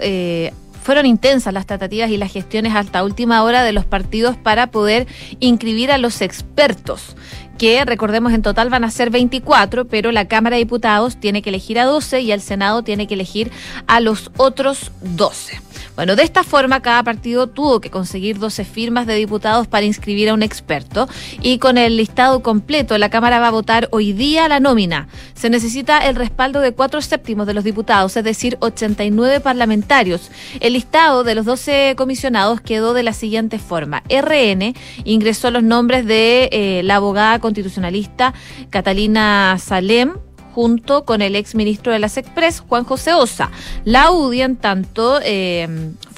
fueron 0.89 1.05
intensas 1.05 1.53
las 1.53 1.67
tratativas 1.67 2.09
y 2.09 2.17
las 2.17 2.33
gestiones 2.33 2.73
hasta 2.73 3.03
última 3.03 3.43
hora 3.43 3.61
de 3.63 3.73
los 3.73 3.85
partidos 3.85 4.37
para 4.37 4.71
poder 4.71 5.05
inscribir 5.39 5.91
a 5.91 5.99
los 5.99 6.19
expertos 6.23 7.15
que 7.59 7.83
recordemos 7.85 8.33
en 8.33 8.41
total 8.41 8.69
van 8.69 8.85
a 8.85 8.89
ser 8.89 9.11
24, 9.11 9.85
pero 9.85 10.11
la 10.11 10.27
Cámara 10.27 10.55
de 10.55 10.63
Diputados 10.63 11.17
tiene 11.17 11.43
que 11.43 11.49
elegir 11.49 11.77
a 11.77 11.85
12 11.85 12.21
y 12.21 12.31
el 12.31 12.41
Senado 12.41 12.81
tiene 12.83 13.05
que 13.05 13.13
elegir 13.13 13.51
a 13.85 13.99
los 13.99 14.31
otros 14.37 14.91
12. 15.01 15.61
Bueno, 15.99 16.15
de 16.15 16.23
esta 16.23 16.45
forma 16.45 16.81
cada 16.81 17.03
partido 17.03 17.47
tuvo 17.47 17.81
que 17.81 17.89
conseguir 17.89 18.39
12 18.39 18.63
firmas 18.63 19.05
de 19.05 19.15
diputados 19.15 19.67
para 19.67 19.85
inscribir 19.85 20.29
a 20.29 20.33
un 20.33 20.43
experto 20.43 21.09
y 21.41 21.57
con 21.57 21.77
el 21.77 21.97
listado 21.97 22.41
completo 22.41 22.97
la 22.97 23.09
Cámara 23.09 23.41
va 23.41 23.49
a 23.49 23.51
votar 23.51 23.89
hoy 23.91 24.13
día 24.13 24.47
la 24.47 24.61
nómina. 24.61 25.09
Se 25.33 25.49
necesita 25.49 26.07
el 26.07 26.15
respaldo 26.15 26.61
de 26.61 26.71
cuatro 26.71 27.01
séptimos 27.01 27.47
de 27.47 27.53
los 27.53 27.65
diputados, 27.65 28.15
es 28.15 28.23
decir, 28.23 28.57
89 28.61 29.41
parlamentarios. 29.41 30.31
El 30.61 30.71
listado 30.71 31.25
de 31.25 31.35
los 31.35 31.45
12 31.45 31.95
comisionados 31.97 32.61
quedó 32.61 32.93
de 32.93 33.03
la 33.03 33.11
siguiente 33.11 33.59
forma. 33.59 34.01
RN 34.09 34.73
ingresó 35.03 35.51
los 35.51 35.63
nombres 35.63 36.05
de 36.05 36.47
eh, 36.53 36.81
la 36.85 36.95
abogada 36.95 37.39
constitucionalista 37.49 38.33
Catalina 38.69 39.57
Salem, 39.59 40.13
junto 40.53 41.05
con 41.05 41.21
el 41.21 41.35
ex 41.35 41.55
ministro 41.55 41.91
de 41.91 41.99
las 41.99 42.17
Express, 42.17 42.61
Juan 42.61 42.83
José 42.83 43.13
Osa. 43.13 43.49
La 43.85 44.11
UDI, 44.11 44.41
en 44.41 44.55
tanto, 44.55 45.19
eh, 45.23 45.67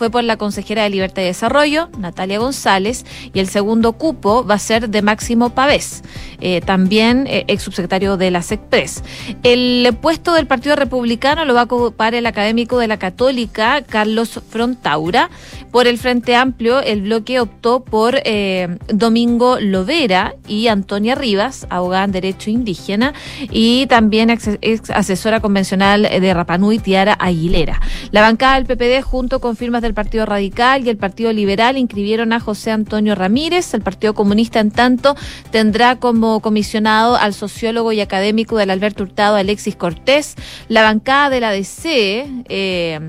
fue 0.01 0.09
por 0.09 0.23
la 0.23 0.35
consejera 0.35 0.81
de 0.81 0.89
Libertad 0.89 1.21
y 1.21 1.25
Desarrollo, 1.25 1.87
Natalia 1.99 2.39
González, 2.39 3.05
y 3.35 3.39
el 3.39 3.47
segundo 3.47 3.93
cupo 3.93 4.43
va 4.43 4.55
a 4.55 4.57
ser 4.57 4.89
de 4.89 5.03
Máximo 5.03 5.51
Pavés, 5.51 6.01
eh, 6.39 6.59
también 6.61 7.27
eh, 7.27 7.45
ex 7.47 7.61
subsecretario 7.61 8.17
de 8.17 8.31
las 8.31 8.51
Express. 8.51 9.03
El 9.43 9.95
puesto 10.01 10.33
del 10.33 10.47
Partido 10.47 10.75
Republicano 10.75 11.45
lo 11.45 11.53
va 11.53 11.61
a 11.61 11.63
ocupar 11.65 12.15
el 12.15 12.25
académico 12.25 12.79
de 12.79 12.87
la 12.87 12.97
Católica, 12.97 13.83
Carlos 13.83 14.41
Frontaura. 14.49 15.29
Por 15.69 15.85
el 15.85 15.99
Frente 15.99 16.35
Amplio, 16.35 16.81
el 16.81 17.03
bloque 17.03 17.39
optó 17.39 17.81
por 17.81 18.21
Domingo 18.87 19.57
Lovera 19.59 20.35
y 20.45 20.67
Antonia 20.67 21.15
Rivas, 21.15 21.65
abogada 21.69 22.03
en 22.03 22.11
Derecho 22.11 22.49
Indígena, 22.49 23.13
y 23.51 23.85
también 23.85 24.29
ex 24.29 24.89
asesora 24.89 25.39
convencional 25.39 26.01
de 26.01 26.33
Rapanui, 26.33 26.79
Tiara 26.79 27.13
Aguilera. 27.13 27.79
La 28.11 28.19
bancada 28.19 28.59
del 28.59 28.65
PPD, 28.65 29.01
junto 29.01 29.39
con 29.39 29.55
firmas 29.55 29.81
del 29.81 29.90
Partido 29.93 30.25
Radical 30.25 30.85
y 30.85 30.89
el 30.89 30.97
Partido 30.97 31.31
Liberal, 31.33 31.77
inscribieron 31.77 32.33
a 32.33 32.39
José 32.39 32.71
Antonio 32.71 33.15
Ramírez. 33.15 33.73
El 33.73 33.81
Partido 33.81 34.13
Comunista, 34.13 34.59
en 34.59 34.71
tanto, 34.71 35.15
tendrá 35.51 35.97
como 35.97 36.39
comisionado 36.41 37.15
al 37.15 37.33
sociólogo 37.33 37.91
y 37.91 38.01
académico 38.01 38.57
del 38.57 38.69
Alberto 38.69 39.03
Hurtado, 39.03 39.35
Alexis 39.35 39.75
Cortés. 39.75 40.35
La 40.67 40.83
bancada 40.83 41.29
de 41.29 41.39
la 41.39 41.51
DC, 41.51 42.25
eh, 42.49 42.99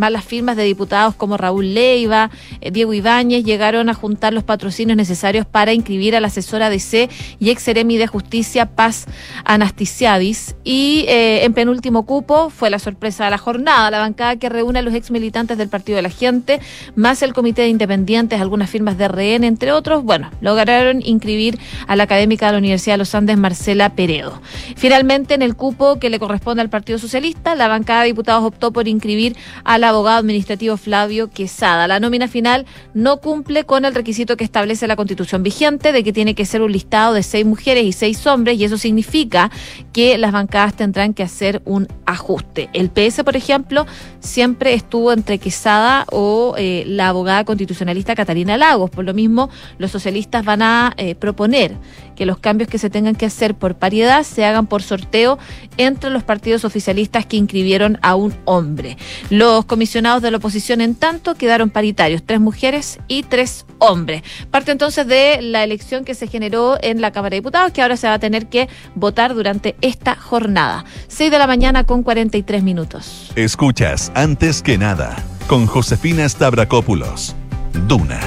más 0.00 0.10
las 0.10 0.24
firmas 0.24 0.56
de 0.56 0.64
diputados 0.64 1.14
como 1.14 1.36
Raúl 1.36 1.74
Leiva, 1.74 2.30
eh, 2.60 2.70
Diego 2.70 2.94
Ibáñez, 2.94 3.44
llegaron 3.44 3.88
a 3.88 3.94
juntar 3.94 4.32
los 4.32 4.42
patrocinios 4.42 4.96
necesarios 4.96 5.46
para 5.46 5.72
inscribir 5.72 6.16
a 6.16 6.20
la 6.20 6.26
asesora 6.28 6.70
C 6.78 7.10
y 7.38 7.50
ex 7.50 7.62
Seremi 7.62 7.98
de 7.98 8.06
Justicia 8.06 8.66
Paz 8.66 9.06
Anasticiadis. 9.44 10.54
Y 10.64 11.04
eh, 11.08 11.44
en 11.44 11.52
penúltimo 11.52 12.06
cupo 12.06 12.48
fue 12.48 12.70
la 12.70 12.78
sorpresa 12.78 13.24
de 13.24 13.30
la 13.30 13.38
jornada, 13.38 13.90
la 13.90 13.98
bancada 13.98 14.36
que 14.36 14.48
reúne 14.48 14.78
a 14.78 14.82
los 14.82 14.94
ex 14.94 15.10
militantes 15.10 15.58
del 15.58 15.68
Partido 15.68 15.96
de 15.96 16.02
la 16.02 16.10
Gente, 16.10 16.60
más 16.94 17.22
el 17.22 17.34
Comité 17.34 17.62
de 17.62 17.68
Independientes, 17.68 18.40
algunas 18.40 18.70
firmas 18.70 18.96
de 18.96 19.08
RN, 19.08 19.44
entre 19.44 19.72
otros. 19.72 20.02
Bueno, 20.02 20.30
lograron 20.40 21.02
inscribir 21.04 21.58
a 21.86 21.96
la 21.96 22.04
académica 22.04 22.46
de 22.46 22.52
la 22.52 22.58
Universidad 22.58 22.94
de 22.94 22.98
los 22.98 23.14
Andes, 23.14 23.36
Marcela 23.36 23.90
Peredo. 23.90 24.40
Finalmente, 24.76 25.34
en 25.34 25.42
el 25.42 25.56
cupo 25.56 25.98
que 25.98 26.08
le 26.08 26.18
corresponde 26.18 26.62
al 26.62 26.70
Partido 26.70 26.98
Socialista, 26.98 27.54
la 27.54 27.68
bancada 27.68 28.02
de 28.02 28.06
diputados 28.06 28.44
optó 28.44 28.72
por 28.72 28.88
inscribir 28.88 29.36
a 29.64 29.78
al 29.80 29.84
abogado 29.90 30.18
administrativo 30.18 30.76
Flavio 30.76 31.30
Quesada. 31.30 31.86
La 31.86 32.00
nómina 32.00 32.28
final 32.28 32.66
no 32.94 33.18
cumple 33.18 33.64
con 33.64 33.84
el 33.84 33.94
requisito 33.94 34.36
que 34.36 34.44
establece 34.44 34.86
la 34.86 34.96
constitución 34.96 35.42
vigente 35.42 35.92
de 35.92 36.02
que 36.02 36.12
tiene 36.12 36.34
que 36.34 36.46
ser 36.46 36.62
un 36.62 36.72
listado 36.72 37.14
de 37.14 37.22
seis 37.22 37.44
mujeres 37.44 37.84
y 37.84 37.92
seis 37.92 38.26
hombres 38.26 38.58
y 38.58 38.64
eso 38.64 38.78
significa 38.78 39.50
que 39.92 40.18
las 40.18 40.32
bancadas 40.32 40.74
tendrán 40.74 41.14
que 41.14 41.22
hacer 41.22 41.62
un 41.64 41.88
ajuste. 42.06 42.70
El 42.72 42.90
PS, 42.90 43.22
por 43.24 43.36
ejemplo, 43.36 43.86
siempre 44.20 44.74
estuvo 44.74 45.12
entre 45.12 45.38
Quesada 45.38 46.06
o 46.10 46.54
eh, 46.56 46.84
la 46.86 47.08
abogada 47.08 47.44
constitucionalista 47.44 48.14
Catalina 48.14 48.56
Lagos. 48.56 48.90
Por 48.90 49.04
lo 49.04 49.14
mismo, 49.14 49.50
los 49.78 49.90
socialistas 49.90 50.44
van 50.44 50.62
a 50.62 50.94
eh, 50.96 51.14
proponer 51.14 51.76
que 52.16 52.26
los 52.26 52.38
cambios 52.38 52.68
que 52.68 52.78
se 52.78 52.90
tengan 52.90 53.14
que 53.14 53.26
hacer 53.26 53.54
por 53.54 53.76
paridad 53.76 54.24
se 54.24 54.44
hagan 54.44 54.66
por 54.66 54.82
sorteo 54.82 55.38
entre 55.78 56.10
los 56.10 56.22
partidos 56.22 56.64
oficialistas 56.64 57.24
que 57.24 57.38
inscribieron 57.38 57.98
a 58.02 58.14
un 58.14 58.34
hombre. 58.44 58.98
Los 59.30 59.64
comisionados 59.70 60.20
de 60.20 60.32
la 60.32 60.38
oposición, 60.38 60.80
en 60.80 60.96
tanto, 60.96 61.36
quedaron 61.36 61.70
paritarios, 61.70 62.24
tres 62.26 62.40
mujeres 62.40 62.98
y 63.06 63.22
tres 63.22 63.66
hombres. 63.78 64.24
Parte 64.50 64.72
entonces 64.72 65.06
de 65.06 65.38
la 65.42 65.62
elección 65.62 66.04
que 66.04 66.16
se 66.16 66.26
generó 66.26 66.76
en 66.82 67.00
la 67.00 67.12
Cámara 67.12 67.30
de 67.30 67.36
Diputados, 67.36 67.70
que 67.70 67.80
ahora 67.80 67.96
se 67.96 68.08
va 68.08 68.14
a 68.14 68.18
tener 68.18 68.48
que 68.48 68.68
votar 68.96 69.32
durante 69.32 69.76
esta 69.80 70.16
jornada. 70.16 70.84
6 71.06 71.30
de 71.30 71.38
la 71.38 71.46
mañana 71.46 71.84
con 71.84 72.02
43 72.02 72.64
minutos. 72.64 73.30
Escuchas, 73.36 74.10
antes 74.16 74.60
que 74.60 74.76
nada, 74.76 75.14
con 75.46 75.66
Josefina 75.66 76.28
Stavrakopoulos. 76.28 77.36
Duna 77.86 78.18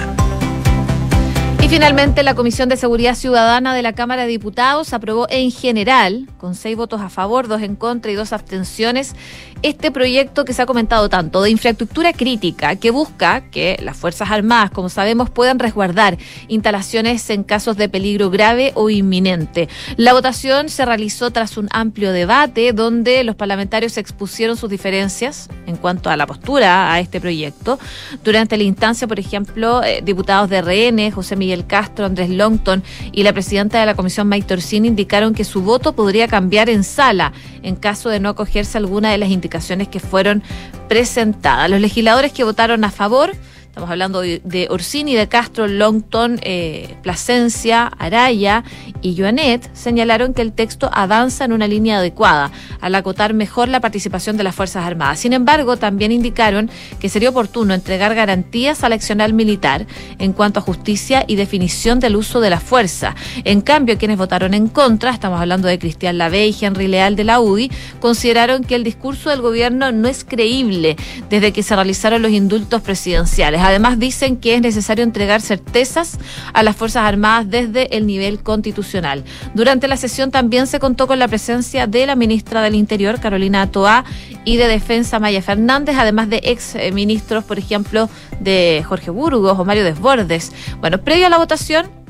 finalmente 1.73 2.21
la 2.21 2.35
Comisión 2.35 2.69
de 2.69 2.77
Seguridad 2.77 3.15
Ciudadana 3.15 3.73
de 3.73 3.81
la 3.81 3.93
Cámara 3.93 4.21
de 4.21 4.27
Diputados 4.27 4.93
aprobó 4.93 5.25
en 5.31 5.49
general, 5.49 6.27
con 6.37 6.53
seis 6.53 6.77
votos 6.77 7.01
a 7.01 7.09
favor, 7.09 7.47
dos 7.47 7.63
en 7.63 7.75
contra 7.75 8.11
y 8.11 8.15
dos 8.15 8.31
abstenciones, 8.31 9.15
este 9.63 9.91
proyecto 9.91 10.45
que 10.45 10.53
se 10.53 10.61
ha 10.61 10.67
comentado 10.67 11.09
tanto 11.09 11.41
de 11.41 11.49
infraestructura 11.49 12.13
crítica 12.13 12.75
que 12.75 12.91
busca 12.91 13.49
que 13.49 13.79
las 13.81 13.97
Fuerzas 13.97 14.29
Armadas, 14.29 14.69
como 14.69 14.87
sabemos, 14.87 15.31
puedan 15.31 15.57
resguardar 15.57 16.19
instalaciones 16.47 17.27
en 17.31 17.43
casos 17.43 17.75
de 17.75 17.89
peligro 17.89 18.29
grave 18.29 18.71
o 18.75 18.91
inminente. 18.91 19.67
La 19.97 20.13
votación 20.13 20.69
se 20.69 20.85
realizó 20.85 21.31
tras 21.31 21.57
un 21.57 21.69
amplio 21.71 22.11
debate 22.11 22.71
donde 22.73 23.23
los 23.23 23.35
parlamentarios 23.35 23.97
expusieron 23.97 24.57
sus 24.57 24.69
diferencias 24.69 25.49
en 25.65 25.77
cuanto 25.77 26.11
a 26.11 26.17
la 26.17 26.27
postura 26.27 26.93
a 26.93 26.99
este 26.99 27.19
proyecto. 27.19 27.79
Durante 28.23 28.57
la 28.57 28.63
instancia, 28.63 29.07
por 29.07 29.17
ejemplo, 29.17 29.81
eh, 29.81 30.01
diputados 30.03 30.51
de 30.51 30.61
RN, 30.61 31.09
José 31.11 31.35
Miguel 31.35 31.62
Castro, 31.63 32.05
Andrés 32.05 32.29
Longton 32.29 32.83
y 33.11 33.23
la 33.23 33.33
presidenta 33.33 33.79
de 33.79 33.85
la 33.85 33.95
comisión, 33.95 34.27
May 34.27 34.41
Torsini, 34.41 34.87
indicaron 34.87 35.33
que 35.33 35.43
su 35.43 35.61
voto 35.61 35.93
podría 35.93 36.27
cambiar 36.27 36.69
en 36.69 36.83
sala 36.83 37.33
en 37.61 37.75
caso 37.75 38.09
de 38.09 38.19
no 38.19 38.29
acogerse 38.29 38.77
alguna 38.77 39.11
de 39.11 39.17
las 39.17 39.29
indicaciones 39.29 39.87
que 39.87 39.99
fueron 39.99 40.43
presentadas. 40.87 41.69
Los 41.69 41.81
legisladores 41.81 42.31
que 42.31 42.43
votaron 42.43 42.83
a 42.83 42.91
favor 42.91 43.31
Estamos 43.73 43.89
hablando 43.89 44.21
de, 44.21 44.67
Orsini, 44.69 45.15
de 45.15 45.27
Castro, 45.27 45.67
Longton, 45.67 46.39
eh, 46.43 46.95
Plasencia, 47.01 47.87
Araya 47.97 48.63
y 49.01 49.17
Joanet. 49.17 49.67
Señalaron 49.73 50.35
que 50.35 50.43
el 50.43 50.53
texto 50.53 50.91
avanza 50.93 51.43
en 51.43 51.53
una 51.53 51.67
línea 51.67 51.97
adecuada 51.97 52.51
al 52.81 52.93
acotar 52.93 53.33
mejor 53.33 53.69
la 53.69 53.79
participación 53.79 54.37
de 54.37 54.43
las 54.43 54.53
Fuerzas 54.53 54.85
Armadas. 54.85 55.21
Sin 55.21 55.33
embargo, 55.33 55.75
también 55.77 56.11
indicaron 56.11 56.69
que 56.99 57.09
sería 57.09 57.31
oportuno 57.31 57.73
entregar 57.73 58.13
garantías 58.13 58.83
al 58.83 58.93
accional 58.93 59.33
militar 59.33 59.87
en 60.19 60.33
cuanto 60.33 60.59
a 60.59 60.61
justicia 60.61 61.25
y 61.27 61.35
definición 61.35 61.99
del 61.99 62.15
uso 62.15 62.41
de 62.41 62.51
la 62.51 62.59
fuerza. 62.59 63.15
En 63.43 63.61
cambio, 63.61 63.97
quienes 63.97 64.19
votaron 64.19 64.53
en 64.53 64.67
contra, 64.67 65.09
estamos 65.09 65.41
hablando 65.41 65.67
de 65.67 65.79
Cristian 65.79 66.19
Lavey 66.19 66.55
y 66.61 66.63
Henry 66.63 66.85
Leal 66.85 67.15
de 67.15 67.23
la 67.23 67.39
UDI, 67.39 67.71
consideraron 67.99 68.63
que 68.65 68.75
el 68.75 68.83
discurso 68.83 69.31
del 69.31 69.41
gobierno 69.41 69.91
no 69.91 70.07
es 70.07 70.23
creíble 70.23 70.95
desde 71.31 71.51
que 71.51 71.63
se 71.63 71.73
realizaron 71.73 72.21
los 72.21 72.31
indultos 72.31 72.79
presidenciales. 72.83 73.62
Además, 73.63 73.97
dicen 73.97 74.35
que 74.35 74.55
es 74.55 74.61
necesario 74.61 75.05
entregar 75.05 75.41
certezas 75.41 76.19
a 76.53 76.63
las 76.63 76.75
Fuerzas 76.75 77.03
Armadas 77.05 77.49
desde 77.49 77.95
el 77.95 78.05
nivel 78.05 78.43
constitucional. 78.43 79.23
Durante 79.53 79.87
la 79.87 79.95
sesión 79.95 80.31
también 80.31 80.67
se 80.67 80.79
contó 80.79 81.07
con 81.07 81.17
la 81.17 81.29
presencia 81.29 81.87
de 81.87 82.05
la 82.05 82.17
ministra 82.17 82.61
del 82.61 82.75
Interior, 82.75 83.21
Carolina 83.21 83.71
Toá, 83.71 84.03
y 84.43 84.57
de 84.57 84.67
Defensa, 84.67 85.19
Maya 85.19 85.41
Fernández, 85.41 85.95
además 85.97 86.29
de 86.29 86.41
ex 86.43 86.75
ministros, 86.91 87.45
por 87.45 87.57
ejemplo, 87.57 88.09
de 88.41 88.83
Jorge 88.85 89.11
Burgos 89.11 89.57
o 89.57 89.63
Mario 89.63 89.85
Desbordes. 89.85 90.51
Bueno, 90.81 90.97
previo 90.97 91.27
a 91.27 91.29
la 91.29 91.37
votación, 91.37 92.02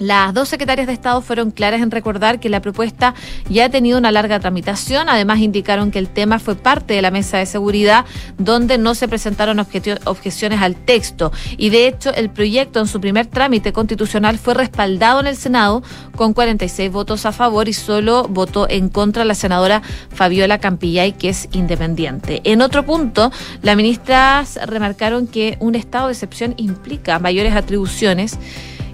las 0.00 0.32
dos 0.32 0.48
secretarias 0.48 0.86
de 0.86 0.94
Estado 0.94 1.20
fueron 1.20 1.50
claras 1.50 1.82
en 1.82 1.90
recordar 1.90 2.40
que 2.40 2.48
la 2.48 2.60
propuesta 2.60 3.14
ya 3.50 3.66
ha 3.66 3.68
tenido 3.68 3.98
una 3.98 4.10
larga 4.10 4.40
tramitación. 4.40 5.10
Además, 5.10 5.40
indicaron 5.40 5.90
que 5.90 5.98
el 5.98 6.08
tema 6.08 6.38
fue 6.38 6.56
parte 6.56 6.94
de 6.94 7.02
la 7.02 7.10
mesa 7.10 7.36
de 7.36 7.44
seguridad, 7.44 8.06
donde 8.38 8.78
no 8.78 8.94
se 8.94 9.08
presentaron 9.08 9.58
objeciones 9.58 10.62
al 10.62 10.74
texto. 10.74 11.32
Y 11.58 11.68
de 11.68 11.86
hecho, 11.86 12.14
el 12.14 12.30
proyecto 12.30 12.80
en 12.80 12.86
su 12.86 12.98
primer 12.98 13.26
trámite 13.26 13.74
constitucional 13.74 14.38
fue 14.38 14.54
respaldado 14.54 15.20
en 15.20 15.26
el 15.26 15.36
Senado 15.36 15.82
con 16.16 16.32
46 16.32 16.90
votos 16.90 17.26
a 17.26 17.32
favor 17.32 17.68
y 17.68 17.74
solo 17.74 18.26
votó 18.26 18.70
en 18.70 18.88
contra 18.88 19.26
la 19.26 19.34
senadora 19.34 19.82
Fabiola 20.14 20.58
Campillay, 20.58 21.12
que 21.12 21.28
es 21.28 21.46
independiente. 21.52 22.40
En 22.44 22.62
otro 22.62 22.86
punto, 22.86 23.30
las 23.60 23.76
ministras 23.76 24.58
remarcaron 24.64 25.26
que 25.26 25.58
un 25.60 25.74
estado 25.74 26.06
de 26.06 26.14
excepción 26.14 26.54
implica 26.56 27.18
mayores 27.18 27.54
atribuciones 27.54 28.38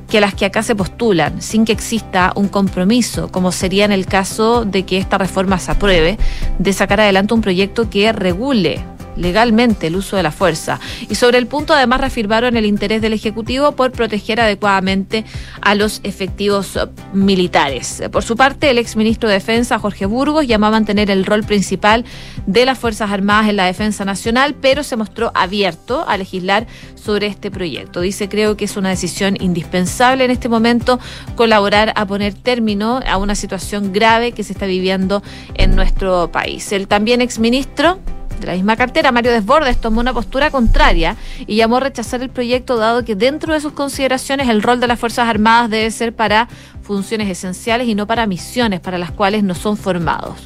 que 0.08 0.20
las 0.20 0.34
que 0.34 0.44
acá 0.44 0.62
se 0.62 0.75
postulan, 0.75 1.42
sin 1.42 1.64
que 1.64 1.72
exista 1.72 2.32
un 2.36 2.48
compromiso, 2.48 3.28
como 3.28 3.52
sería 3.52 3.84
en 3.84 3.92
el 3.92 4.06
caso 4.06 4.64
de 4.64 4.84
que 4.84 4.98
esta 4.98 5.18
reforma 5.18 5.58
se 5.58 5.72
apruebe, 5.72 6.18
de 6.58 6.72
sacar 6.72 7.00
adelante 7.00 7.34
un 7.34 7.40
proyecto 7.40 7.90
que 7.90 8.12
regule 8.12 8.84
legalmente 9.16 9.87
el 9.88 9.96
uso 9.96 10.16
de 10.16 10.23
la 10.23 10.30
fuerza. 10.30 10.80
Y 11.08 11.14
sobre 11.14 11.38
el 11.38 11.46
punto 11.46 11.75
además 11.75 12.00
reafirmaron 12.00 12.56
el 12.56 12.66
interés 12.66 13.02
del 13.02 13.12
Ejecutivo 13.12 13.73
por 13.73 13.92
proteger 13.92 14.40
adecuadamente 14.40 15.25
a 15.61 15.75
los 15.75 16.00
efectivos 16.04 16.78
militares. 17.12 18.02
Por 18.12 18.23
su 18.23 18.37
parte, 18.37 18.70
el 18.70 18.78
exministro 18.78 19.28
de 19.28 19.37
Defensa, 19.37 19.78
Jorge 19.78 20.06
Burgos, 20.06 20.46
llamó 20.46 20.66
a 20.66 20.70
mantener 20.70 21.11
el 21.11 21.25
rol 21.25 21.44
principal 21.44 22.04
de 22.46 22.64
las 22.64 22.78
Fuerzas 22.78 23.11
Armadas 23.11 23.49
en 23.49 23.56
la 23.56 23.67
defensa 23.67 24.04
nacional, 24.04 24.54
pero 24.60 24.82
se 24.82 24.97
mostró 24.97 25.32
abierto 25.34 26.04
a 26.06 26.17
legislar 26.17 26.67
sobre 26.95 27.26
este 27.26 27.50
proyecto. 27.50 28.00
Dice, 28.00 28.28
creo 28.28 28.56
que 28.56 28.64
es 28.64 28.76
una 28.76 28.88
decisión 28.88 29.36
indispensable 29.40 30.25
en 30.25 30.30
este 30.30 30.49
momento 30.49 30.99
colaborar 31.36 31.93
a 31.97 32.06
poner 32.06 32.34
término 32.34 33.00
a 33.06 33.17
una 33.17 33.34
situación 33.34 33.93
grave 33.93 34.32
que 34.32 34.43
se 34.43 34.52
está 34.52 34.67
viviendo 34.67 35.23
en 35.54 35.76
nuestro 35.76 36.30
país. 36.32 36.73
El 36.73 36.88
también 36.88 37.21
exministro 37.21 37.99
de 38.40 38.46
la 38.46 38.52
misma 38.54 38.76
cartera, 38.76 39.12
Mario 39.12 39.32
Desbordes 39.32 39.80
tomó 39.80 40.00
una 40.00 40.12
postura 40.12 40.50
contraria 40.50 41.16
y 41.46 41.56
llamó 41.56 41.78
a 41.78 41.80
rechazar 41.80 42.22
el 42.22 42.30
proyecto 42.30 42.76
dado 42.76 43.04
que 43.04 43.14
dentro 43.14 43.52
de 43.52 43.60
sus 43.60 43.72
consideraciones 43.72 44.49
el 44.49 44.62
rol 44.62 44.80
de 44.80 44.86
las 44.86 44.99
Fuerzas 44.99 45.28
Armadas 45.28 45.70
debe 45.70 45.90
ser 45.90 46.14
para 46.14 46.49
funciones 46.82 47.28
esenciales 47.28 47.88
y 47.88 47.94
no 47.94 48.06
para 48.06 48.26
misiones 48.26 48.80
para 48.80 48.99
las 48.99 49.10
cuales 49.10 49.42
no 49.42 49.54
son 49.54 49.76
formados. 49.76 50.36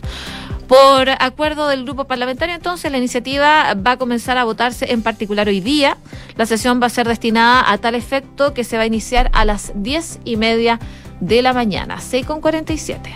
Por 0.71 1.11
acuerdo 1.11 1.67
del 1.67 1.83
grupo 1.83 2.05
parlamentario, 2.05 2.55
entonces, 2.55 2.93
la 2.93 2.99
iniciativa 2.99 3.75
va 3.75 3.93
a 3.93 3.97
comenzar 3.97 4.39
a 4.39 4.45
votarse 4.45 4.93
en 4.93 5.03
particular 5.03 5.49
hoy 5.49 5.61
día. 5.61 5.97
La 6.37 6.47
sesión 6.47 6.81
va 6.81 6.87
a 6.87 6.91
ser 6.91 7.09
destinada 7.09 7.73
a 7.73 7.79
tal 7.79 7.97
efecto 7.97 8.55
que 8.55 8.63
se 8.63 8.77
va 8.77 8.85
a 8.85 8.87
iniciar 8.87 9.31
a 9.33 9.45
las 9.45 9.73
diez 9.75 10.21
y 10.25 10.37
media 10.37 10.79
de 11.19 11.43
la 11.43 11.53
mañana, 11.53 12.01
6 12.01 12.25
con 12.25 12.41
47. 12.41 13.13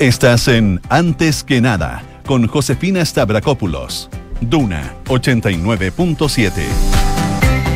Estás 0.00 0.48
en 0.48 0.80
Antes 0.88 1.44
que 1.44 1.60
nada 1.60 2.02
con 2.28 2.46
Josefina 2.46 3.02
Stavrakopoulos. 3.02 4.10
Duna 4.42 4.94
89.7. 5.06 6.52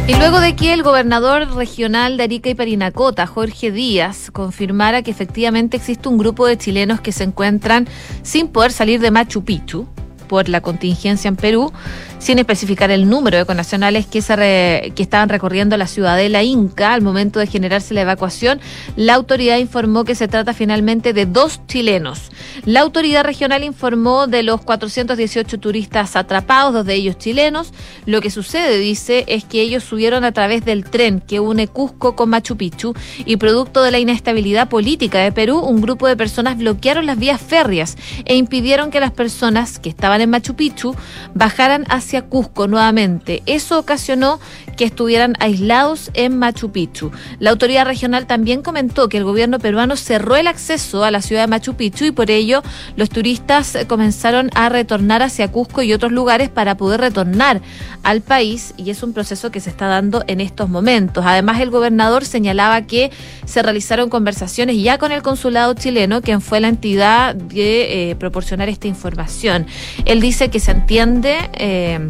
Y 0.06 0.14
luego 0.14 0.40
de 0.40 0.54
que 0.54 0.74
el 0.74 0.82
gobernador 0.82 1.56
regional 1.56 2.18
de 2.18 2.24
Arica 2.24 2.50
y 2.50 2.54
Parinacota, 2.54 3.26
Jorge 3.26 3.72
Díaz, 3.72 4.30
confirmara 4.30 5.00
que 5.00 5.10
efectivamente 5.10 5.78
existe 5.78 6.06
un 6.10 6.18
grupo 6.18 6.46
de 6.46 6.58
chilenos 6.58 7.00
que 7.00 7.12
se 7.12 7.24
encuentran 7.24 7.88
sin 8.22 8.48
poder 8.48 8.72
salir 8.72 9.00
de 9.00 9.10
Machu 9.10 9.42
Picchu 9.42 9.88
por 10.28 10.50
la 10.50 10.60
contingencia 10.60 11.28
en 11.28 11.36
Perú, 11.36 11.72
sin 12.22 12.38
especificar 12.38 12.92
el 12.92 13.08
número 13.08 13.36
de 13.36 13.44
connacionales 13.44 14.06
que, 14.06 14.22
se 14.22 14.92
que 14.94 15.02
estaban 15.02 15.28
recorriendo 15.28 15.76
la 15.76 15.88
ciudadela 15.88 16.44
Inca 16.44 16.94
al 16.94 17.02
momento 17.02 17.40
de 17.40 17.48
generarse 17.48 17.94
la 17.94 18.02
evacuación, 18.02 18.60
la 18.94 19.14
autoridad 19.14 19.58
informó 19.58 20.04
que 20.04 20.14
se 20.14 20.28
trata 20.28 20.54
finalmente 20.54 21.12
de 21.14 21.26
dos 21.26 21.60
chilenos. 21.66 22.30
La 22.64 22.80
autoridad 22.80 23.24
regional 23.24 23.64
informó 23.64 24.28
de 24.28 24.44
los 24.44 24.60
418 24.60 25.58
turistas 25.58 26.14
atrapados, 26.14 26.72
dos 26.72 26.86
de 26.86 26.94
ellos 26.94 27.18
chilenos. 27.18 27.72
Lo 28.06 28.20
que 28.20 28.30
sucede, 28.30 28.78
dice, 28.78 29.24
es 29.26 29.42
que 29.42 29.60
ellos 29.60 29.82
subieron 29.82 30.22
a 30.22 30.30
través 30.30 30.64
del 30.64 30.84
tren 30.84 31.20
que 31.20 31.40
une 31.40 31.66
Cusco 31.66 32.14
con 32.14 32.30
Machu 32.30 32.56
Picchu 32.56 32.94
y 33.24 33.36
producto 33.36 33.82
de 33.82 33.90
la 33.90 33.98
inestabilidad 33.98 34.68
política 34.68 35.18
de 35.18 35.32
Perú, 35.32 35.58
un 35.58 35.80
grupo 35.80 36.06
de 36.06 36.16
personas 36.16 36.56
bloquearon 36.56 37.04
las 37.04 37.18
vías 37.18 37.40
férreas 37.40 37.96
e 38.26 38.36
impidieron 38.36 38.92
que 38.92 39.00
las 39.00 39.10
personas 39.10 39.80
que 39.80 39.88
estaban 39.88 40.20
en 40.20 40.30
Machu 40.30 40.54
Picchu 40.54 40.94
bajaran 41.34 41.84
hacia 41.88 42.11
Cusco 42.20 42.68
nuevamente. 42.68 43.42
Eso 43.46 43.78
ocasionó 43.78 44.38
que 44.76 44.84
estuvieran 44.84 45.34
aislados 45.40 46.10
en 46.12 46.38
Machu 46.38 46.70
Picchu. 46.70 47.10
La 47.38 47.50
autoridad 47.50 47.86
regional 47.86 48.26
también 48.26 48.62
comentó 48.62 49.08
que 49.08 49.16
el 49.16 49.24
gobierno 49.24 49.58
peruano 49.58 49.96
cerró 49.96 50.36
el 50.36 50.46
acceso 50.46 51.04
a 51.04 51.10
la 51.10 51.22
ciudad 51.22 51.42
de 51.42 51.46
Machu 51.46 51.74
Picchu 51.74 52.04
y 52.04 52.10
por 52.10 52.30
ello 52.30 52.62
los 52.96 53.08
turistas 53.08 53.78
comenzaron 53.88 54.50
a 54.54 54.68
retornar 54.68 55.22
hacia 55.22 55.50
Cusco 55.50 55.82
y 55.82 55.94
otros 55.94 56.12
lugares 56.12 56.50
para 56.50 56.76
poder 56.76 57.00
retornar 57.00 57.62
al 58.02 58.20
país 58.20 58.74
y 58.76 58.90
es 58.90 59.02
un 59.02 59.12
proceso 59.12 59.50
que 59.50 59.60
se 59.60 59.70
está 59.70 59.86
dando 59.86 60.24
en 60.26 60.40
estos 60.40 60.68
momentos. 60.68 61.24
Además, 61.26 61.60
el 61.60 61.70
gobernador 61.70 62.24
señalaba 62.24 62.82
que 62.82 63.10
se 63.44 63.62
realizaron 63.62 64.10
conversaciones 64.10 64.82
ya 64.82 64.98
con 64.98 65.12
el 65.12 65.22
consulado 65.22 65.74
chileno, 65.74 66.22
quien 66.22 66.40
fue 66.40 66.60
la 66.60 66.68
entidad 66.68 67.34
de 67.34 68.10
eh, 68.10 68.16
proporcionar 68.16 68.68
esta 68.68 68.88
información. 68.88 69.66
Él 70.04 70.20
dice 70.20 70.48
que 70.48 70.60
se 70.60 70.72
entiende 70.72 71.36
eh, 71.54 72.01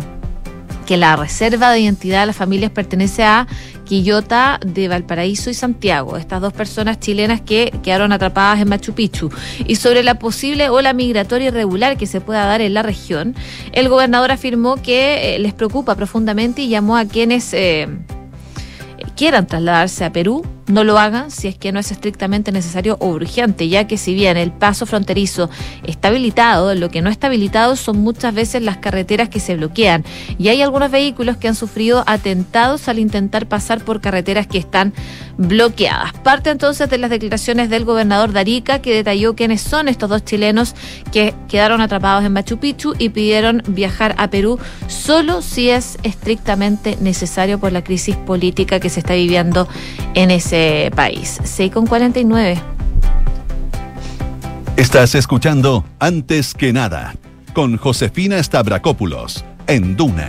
que 0.86 0.96
la 0.96 1.16
reserva 1.16 1.70
de 1.70 1.80
identidad 1.80 2.20
de 2.20 2.26
las 2.26 2.36
familias 2.36 2.70
pertenece 2.70 3.24
a 3.24 3.46
Quillota 3.84 4.58
de 4.64 4.88
Valparaíso 4.88 5.50
y 5.50 5.54
Santiago, 5.54 6.16
estas 6.16 6.40
dos 6.40 6.52
personas 6.52 6.98
chilenas 6.98 7.40
que 7.40 7.72
quedaron 7.82 8.12
atrapadas 8.12 8.60
en 8.60 8.68
Machu 8.68 8.92
Picchu. 8.92 9.30
Y 9.66 9.76
sobre 9.76 10.02
la 10.02 10.18
posible 10.18 10.70
ola 10.70 10.92
migratoria 10.92 11.48
irregular 11.48 11.96
que 11.96 12.06
se 12.06 12.20
pueda 12.20 12.46
dar 12.46 12.60
en 12.60 12.74
la 12.74 12.82
región, 12.82 13.34
el 13.72 13.88
gobernador 13.88 14.32
afirmó 14.32 14.76
que 14.76 15.36
eh, 15.36 15.38
les 15.38 15.52
preocupa 15.52 15.94
profundamente 15.94 16.62
y 16.62 16.68
llamó 16.68 16.96
a 16.96 17.04
quienes... 17.04 17.52
Eh, 17.54 17.88
quieran 19.16 19.46
trasladarse 19.46 20.04
a 20.04 20.12
Perú 20.12 20.44
no 20.72 20.84
lo 20.84 20.98
hagan 20.98 21.30
si 21.30 21.48
es 21.48 21.56
que 21.56 21.70
no 21.70 21.78
es 21.78 21.90
estrictamente 21.92 22.50
necesario 22.50 22.96
o 23.00 23.08
urgente, 23.08 23.68
ya 23.68 23.86
que 23.86 23.98
si 23.98 24.14
bien 24.14 24.36
el 24.38 24.52
paso 24.52 24.86
fronterizo 24.86 25.50
está 25.86 26.08
habilitado, 26.08 26.74
lo 26.74 26.88
que 26.90 27.02
no 27.02 27.10
está 27.10 27.26
habilitado 27.26 27.76
son 27.76 27.98
muchas 27.98 28.34
veces 28.34 28.62
las 28.62 28.78
carreteras 28.78 29.28
que 29.28 29.38
se 29.38 29.56
bloquean 29.56 30.04
y 30.38 30.48
hay 30.48 30.62
algunos 30.62 30.90
vehículos 30.90 31.36
que 31.36 31.48
han 31.48 31.54
sufrido 31.54 32.04
atentados 32.06 32.88
al 32.88 32.98
intentar 32.98 33.46
pasar 33.46 33.84
por 33.84 34.00
carreteras 34.00 34.46
que 34.46 34.58
están 34.58 34.94
bloqueadas. 35.36 36.12
Parte 36.24 36.50
entonces 36.50 36.88
de 36.88 36.98
las 36.98 37.10
declaraciones 37.10 37.68
del 37.68 37.84
gobernador 37.84 38.32
Darica, 38.32 38.80
que 38.80 38.94
detalló 38.94 39.34
quiénes 39.34 39.60
son 39.60 39.88
estos 39.88 40.08
dos 40.08 40.24
chilenos 40.24 40.74
que 41.12 41.34
quedaron 41.48 41.80
atrapados 41.80 42.24
en 42.24 42.32
Machu 42.32 42.58
Picchu 42.58 42.94
y 42.98 43.10
pidieron 43.10 43.62
viajar 43.66 44.14
a 44.18 44.30
Perú 44.30 44.58
solo 44.88 45.42
si 45.42 45.68
es 45.68 45.98
estrictamente 46.02 46.96
necesario 47.00 47.58
por 47.58 47.72
la 47.72 47.84
crisis 47.84 48.16
política 48.16 48.80
que 48.80 48.88
se 48.88 49.00
está 49.00 49.14
viviendo 49.14 49.68
en 50.14 50.30
ese 50.30 50.61
país. 50.94 51.40
6 51.42 51.72
con 51.72 51.86
49. 51.86 52.60
Estás 54.76 55.14
escuchando 55.14 55.84
Antes 55.98 56.54
que 56.54 56.72
nada 56.72 57.14
con 57.52 57.76
Josefina 57.76 58.42
Stavrakopoulos 58.42 59.44
en 59.66 59.96
Duna. 59.96 60.28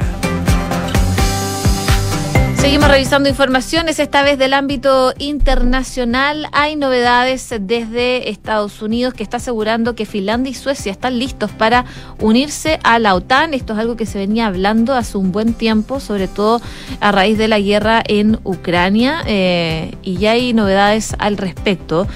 Seguimos 2.63 2.87
revisando 2.87 3.27
informaciones, 3.27 3.99
esta 3.99 4.23
vez 4.23 4.37
del 4.37 4.53
ámbito 4.53 5.13
internacional. 5.17 6.47
Hay 6.53 6.77
novedades 6.77 7.53
desde 7.59 8.29
Estados 8.29 8.81
Unidos 8.81 9.13
que 9.13 9.21
está 9.21 9.35
asegurando 9.35 9.95
que 9.95 10.05
Finlandia 10.05 10.51
y 10.51 10.53
Suecia 10.53 10.89
están 10.89 11.19
listos 11.19 11.51
para 11.51 11.83
unirse 12.21 12.79
a 12.85 12.99
la 12.99 13.15
OTAN. 13.15 13.53
Esto 13.53 13.73
es 13.73 13.79
algo 13.79 13.97
que 13.97 14.05
se 14.05 14.17
venía 14.17 14.47
hablando 14.47 14.93
hace 14.93 15.17
un 15.17 15.33
buen 15.33 15.55
tiempo, 15.55 15.99
sobre 15.99 16.29
todo 16.29 16.61
a 17.01 17.11
raíz 17.11 17.37
de 17.37 17.49
la 17.49 17.59
guerra 17.59 18.01
en 18.07 18.39
Ucrania, 18.45 19.23
eh, 19.25 19.97
y 20.01 20.15
ya 20.15 20.31
hay 20.31 20.53
novedades 20.53 21.17
al 21.19 21.35
respecto. 21.35 22.07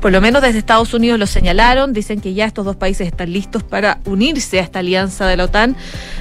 Por 0.00 0.12
lo 0.12 0.22
menos 0.22 0.40
desde 0.40 0.58
Estados 0.58 0.94
Unidos 0.94 1.18
lo 1.18 1.26
señalaron, 1.26 1.92
dicen 1.92 2.22
que 2.22 2.32
ya 2.32 2.46
estos 2.46 2.64
dos 2.64 2.76
países 2.76 3.06
están 3.06 3.32
listos 3.32 3.62
para 3.62 4.00
unirse 4.06 4.58
a 4.58 4.62
esta 4.62 4.78
alianza 4.78 5.26
de 5.26 5.36
la 5.36 5.44
OTAN, 5.44 5.76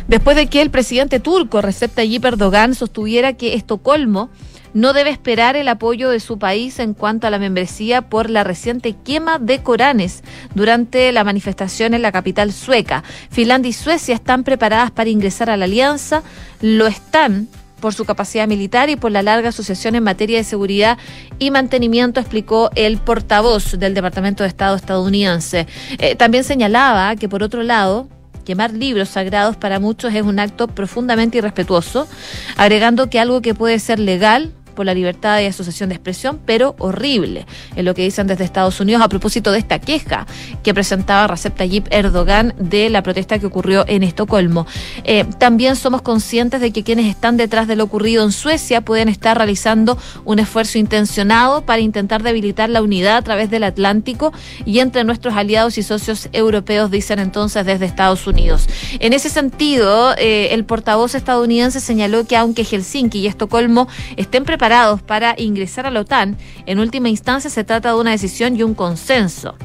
después 0.10 0.36
de 0.36 0.48
que 0.48 0.62
el 0.62 0.70
presidente 0.70 1.22
turco 1.22 1.62
Recep 1.62 1.94
Tayyip 1.94 2.26
Erdogan 2.26 2.76
sostuviera 2.76 3.34
que 3.34 3.54
Estocolmo 3.54 4.30
no 4.74 4.92
debe 4.92 5.10
esperar 5.10 5.56
el 5.56 5.68
apoyo 5.70 6.10
de 6.10 6.20
su 6.20 6.38
país 6.38 6.78
en 6.80 6.94
cuanto 6.94 7.26
a 7.26 7.30
la 7.30 7.40
membresía 7.40 8.04
por 8.04 8.30
la 8.30 8.44
reciente 8.44 8.96
quema 9.04 9.40
de 9.40 9.64
Coranes 9.64 10.24
durante 10.54 11.12
la 11.12 11.24
manifestación 11.24 11.94
en 11.94 12.02
la 12.02 12.12
capital 12.12 12.52
sueca. 12.52 13.04
Finlandia 13.32 13.70
y 13.70 13.74
Suecia 13.74 14.14
están 14.14 14.44
preparadas 14.44 14.92
para 14.92 15.10
ingresar 15.10 15.50
a 15.50 15.58
la 15.58 15.66
alianza, 15.66 16.22
lo 16.62 16.86
están 16.86 17.48
por 17.80 17.94
su 17.94 18.06
capacidad 18.06 18.48
militar 18.48 18.90
y 18.90 18.96
por 18.96 19.12
la 19.12 19.24
larga 19.24 19.50
asociación 19.50 19.96
en 19.96 20.04
materia 20.04 20.38
de 20.38 20.44
seguridad 20.44 20.98
y 21.40 21.52
mantenimiento, 21.52 22.20
explicó 22.20 22.70
el 22.76 22.98
portavoz 22.98 23.80
del 23.80 23.94
Departamento 23.94 24.44
de 24.44 24.50
Estado 24.50 24.76
estadounidense. 24.76 25.68
Eh, 25.98 26.16
también 26.16 26.44
señalaba 26.44 27.16
que, 27.16 27.30
por 27.30 27.44
otro 27.44 27.64
lado, 27.64 28.08
quemar 28.46 28.74
libros 28.74 29.10
sagrados 29.10 29.58
para 29.58 29.80
muchos 29.80 30.14
es 30.14 30.24
un 30.24 30.40
acto 30.40 30.68
profundamente 30.68 31.38
irrespetuoso, 31.38 32.08
agregando 32.58 33.10
que 33.10 33.20
algo 33.20 33.42
que 33.42 33.54
puede 33.54 33.78
ser 33.80 34.00
legal 34.00 34.54
por 34.80 34.86
la 34.86 34.94
libertad 34.94 35.36
de 35.36 35.48
asociación 35.48 35.90
de 35.90 35.96
expresión, 35.96 36.40
pero 36.46 36.74
horrible, 36.80 37.46
en 37.76 37.84
lo 37.84 37.94
que 37.94 38.04
dicen 38.04 38.28
desde 38.28 38.46
Estados 38.46 38.80
Unidos 38.80 39.02
a 39.02 39.10
propósito 39.10 39.52
de 39.52 39.60
esta 39.60 39.78
queja 39.80 40.26
que 40.64 40.74
presentaba 40.74 41.28
Recep 41.28 41.54
Tayyip 41.54 41.88
Erdogan 41.92 42.54
de 42.58 42.90
la 42.90 43.04
protesta 43.04 43.40
que 43.40 43.46
ocurrió 43.46 43.84
en 43.90 44.04
Estocolmo. 44.04 44.66
Eh, 45.04 45.26
también 45.38 45.76
somos 45.76 46.02
conscientes 46.02 46.62
de 46.62 46.72
que 46.72 46.84
quienes 46.84 47.08
están 47.08 47.36
detrás 47.36 47.68
de 47.68 47.76
lo 47.76 47.84
ocurrido 47.84 48.24
en 48.24 48.32
Suecia 48.32 48.80
pueden 48.80 49.10
estar 49.10 49.38
realizando 49.38 49.98
un 50.24 50.40
esfuerzo 50.40 50.78
intencionado 50.78 51.66
para 51.66 51.82
intentar 51.82 52.24
debilitar 52.24 52.70
la 52.70 52.82
unidad 52.82 53.18
a 53.18 53.22
través 53.22 53.50
del 53.50 53.66
Atlántico 53.66 54.32
y 54.64 54.80
entre 54.80 55.04
nuestros 55.04 55.36
aliados 55.36 55.78
y 55.78 55.84
socios 55.84 56.30
europeos, 56.32 56.90
dicen 56.90 57.20
entonces 57.20 57.66
desde 57.66 57.84
Estados 57.84 58.26
Unidos. 58.28 58.70
En 59.02 59.12
ese 59.12 59.28
sentido, 59.28 60.16
eh, 60.18 60.54
el 60.54 60.64
portavoz 60.64 61.16
estadounidense 61.16 61.82
señaló 61.82 62.26
que 62.26 62.38
aunque 62.38 62.64
Helsinki 62.64 63.20
y 63.20 63.28
Estocolmo 63.28 63.90
estén 64.16 64.46
preparados 64.46 64.69
para 65.06 65.34
ingresar 65.38 65.88
a 65.88 65.92
la 65.92 66.02
OTAN, 66.02 66.38
en 66.66 66.80
última 66.80 67.10
instancia 67.10 67.50
se 67.50 67.64
trata 67.64 67.90
de 67.90 68.00
una 68.00 68.12
decisión 68.12 68.56
y 68.56 68.62
un 68.62 68.76
consenso 68.76 69.56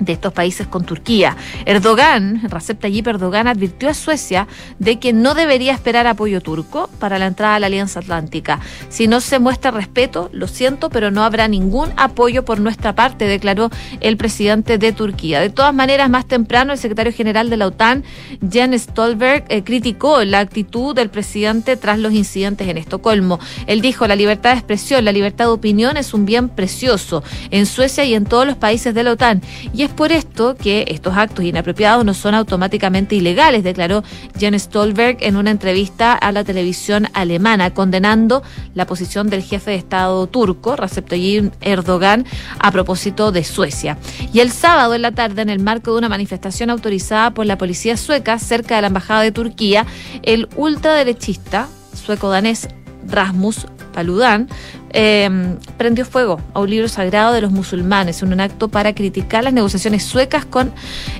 de 0.00 0.12
estos 0.12 0.32
países 0.32 0.66
con 0.66 0.84
Turquía. 0.84 1.36
Erdogan, 1.64 2.42
Recep 2.48 2.80
Tayyip 2.80 3.06
Erdogan, 3.06 3.46
advirtió 3.46 3.88
a 3.88 3.94
Suecia 3.94 4.46
de 4.78 4.98
que 4.98 5.12
no 5.12 5.34
debería 5.34 5.72
esperar 5.72 6.06
apoyo 6.06 6.40
turco 6.40 6.88
para 6.98 7.18
la 7.18 7.26
entrada 7.26 7.56
a 7.56 7.60
la 7.60 7.66
Alianza 7.66 8.00
Atlántica. 8.00 8.60
Si 8.88 9.06
no 9.06 9.20
se 9.20 9.38
muestra 9.38 9.70
respeto, 9.70 10.30
lo 10.32 10.48
siento, 10.48 10.90
pero 10.90 11.10
no 11.10 11.24
habrá 11.24 11.48
ningún 11.48 11.90
apoyo 11.96 12.44
por 12.44 12.60
nuestra 12.60 12.94
parte, 12.94 13.26
declaró 13.26 13.70
el 14.00 14.16
presidente 14.16 14.78
de 14.78 14.92
Turquía. 14.92 15.40
De 15.40 15.50
todas 15.50 15.74
maneras, 15.74 16.10
más 16.10 16.26
temprano, 16.26 16.72
el 16.72 16.78
secretario 16.78 17.12
general 17.12 17.50
de 17.50 17.56
la 17.56 17.66
OTAN, 17.66 18.04
Jens 18.50 18.82
Stolberg, 18.82 19.44
eh, 19.48 19.62
criticó 19.62 20.24
la 20.24 20.40
actitud 20.40 20.94
del 20.94 21.10
presidente 21.10 21.76
tras 21.76 21.98
los 21.98 22.12
incidentes 22.12 22.68
en 22.68 22.78
Estocolmo. 22.78 23.38
Él 23.66 23.80
dijo, 23.80 24.06
la 24.06 24.16
libertad 24.16 24.52
de 24.52 24.58
expresión, 24.58 25.04
la 25.04 25.12
libertad 25.12 25.46
de 25.46 25.50
opinión 25.50 25.96
es 25.96 26.14
un 26.14 26.24
bien 26.24 26.48
precioso 26.48 27.22
en 27.50 27.66
Suecia 27.66 28.04
y 28.04 28.14
en 28.14 28.24
todos 28.24 28.46
los 28.46 28.56
países 28.56 28.94
de 28.94 29.02
la 29.02 29.12
OTAN. 29.12 29.42
Y 29.72 29.82
es 29.88 29.94
por 29.94 30.12
esto 30.12 30.54
que 30.54 30.84
estos 30.88 31.16
actos 31.16 31.44
inapropiados 31.44 32.04
no 32.04 32.12
son 32.12 32.34
automáticamente 32.34 33.14
ilegales, 33.14 33.64
declaró 33.64 34.04
Jens 34.38 34.64
Stolberg 34.64 35.16
en 35.20 35.36
una 35.36 35.50
entrevista 35.50 36.12
a 36.12 36.30
la 36.30 36.44
televisión 36.44 37.08
alemana, 37.14 37.72
condenando 37.72 38.42
la 38.74 38.86
posición 38.86 39.30
del 39.30 39.42
jefe 39.42 39.70
de 39.70 39.76
Estado 39.78 40.26
turco, 40.26 40.76
Recep 40.76 41.08
Tayyip 41.08 41.52
Erdogan, 41.60 42.26
a 42.58 42.70
propósito 42.70 43.32
de 43.32 43.44
Suecia. 43.44 43.98
Y 44.32 44.40
el 44.40 44.52
sábado 44.52 44.94
en 44.94 45.02
la 45.02 45.12
tarde, 45.12 45.42
en 45.42 45.50
el 45.50 45.60
marco 45.60 45.92
de 45.92 45.98
una 45.98 46.08
manifestación 46.08 46.70
autorizada 46.70 47.32
por 47.32 47.46
la 47.46 47.56
policía 47.56 47.96
sueca 47.96 48.38
cerca 48.38 48.76
de 48.76 48.82
la 48.82 48.88
embajada 48.88 49.22
de 49.22 49.32
Turquía, 49.32 49.86
el 50.22 50.48
ultraderechista 50.56 51.68
sueco-danés 51.94 52.68
Rasmus 53.06 53.66
Paludan 53.98 54.46
eh, 54.90 55.56
prendió 55.76 56.04
fuego 56.04 56.40
a 56.54 56.60
un 56.60 56.70
libro 56.70 56.86
sagrado 56.86 57.32
de 57.32 57.40
los 57.40 57.50
musulmanes 57.50 58.22
en 58.22 58.32
un 58.32 58.40
acto 58.40 58.68
para 58.68 58.94
criticar 58.94 59.42
las 59.42 59.52
negociaciones 59.52 60.04
suecas 60.04 60.44
con 60.44 60.72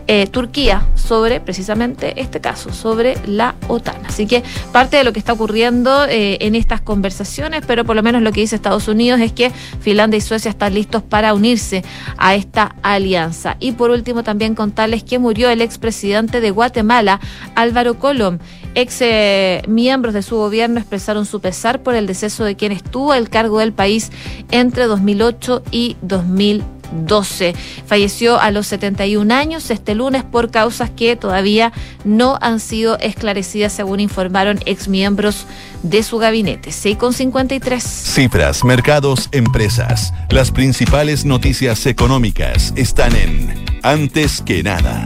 eh, 0.07 0.29
Turquía 0.29 0.87
sobre 0.95 1.41
precisamente 1.41 2.21
este 2.21 2.41
caso, 2.41 2.73
sobre 2.73 3.17
la 3.27 3.57
OTAN. 3.67 3.97
Así 4.07 4.27
que 4.27 4.45
parte 4.73 4.97
de 4.97 5.03
lo 5.03 5.13
que 5.13 5.19
está 5.19 5.33
ocurriendo 5.33 6.05
eh, 6.05 6.39
en 6.41 6.55
estas 6.55 6.81
conversaciones, 6.81 7.65
pero 7.67 7.85
por 7.85 7.97
lo 7.97 8.03
menos 8.05 8.23
lo 8.23 8.31
que 8.31 8.43
dice 8.43 8.55
Estados 8.55 8.87
Unidos 8.87 9.21
es 9.21 9.33
que 9.33 9.51
Finlandia 9.81 10.19
y 10.19 10.21
Suecia 10.21 10.51
están 10.51 10.75
listos 10.75 11.03
para 11.03 11.35
unirse 11.35 11.83
a 12.17 12.37
esta 12.37 12.77
alianza. 12.83 13.57
Y 13.59 13.73
por 13.73 13.91
último 13.91 14.23
también 14.23 14.55
contarles 14.55 15.03
que 15.03 15.19
murió 15.19 15.51
el 15.51 15.63
expresidente 15.63 16.41
de 16.41 16.53
Guatemala, 16.53 17.19
Álvaro 17.57 17.99
Colom. 17.99 18.39
Ex 18.79 18.99
eh, 19.01 19.63
miembros 19.67 20.15
de 20.15 20.23
su 20.23 20.37
gobierno 20.37 20.79
expresaron 20.79 21.27
su 21.27 21.41
pesar 21.41 21.83
por 21.83 21.97
el 21.97 22.07
deceso 22.07 22.45
de 22.45 22.55
quien 22.55 22.71
estuvo 22.71 23.11
al 23.11 23.29
cargo 23.29 23.59
del 23.59 23.73
país 23.73 24.13
entre 24.53 24.85
2008 24.85 25.65
y 25.73 25.97
2012. 26.03 27.57
Falleció 27.87 28.39
a 28.39 28.53
los 28.53 28.69
71 28.69 29.35
años 29.35 29.73
este 29.73 29.97
lunes 29.97 30.23
por 30.23 30.53
causas 30.53 30.91
que 30.91 31.17
todavía 31.17 31.73
no 32.05 32.39
han 32.41 32.61
sido 32.61 32.97
esclarecidas, 33.01 33.73
según 33.73 33.99
informaron 33.99 34.61
exmiembros 34.65 35.47
de 35.83 36.05
su 36.05 36.19
gabinete. 36.19 36.71
6,53. 36.71 37.81
Cifras, 37.81 38.63
mercados, 38.63 39.29
empresas. 39.33 40.15
Las 40.31 40.53
principales 40.53 41.25
noticias 41.25 41.85
económicas 41.87 42.73
están 42.77 43.17
en 43.17 43.67
Antes 43.83 44.41
que 44.41 44.63
nada. 44.63 45.05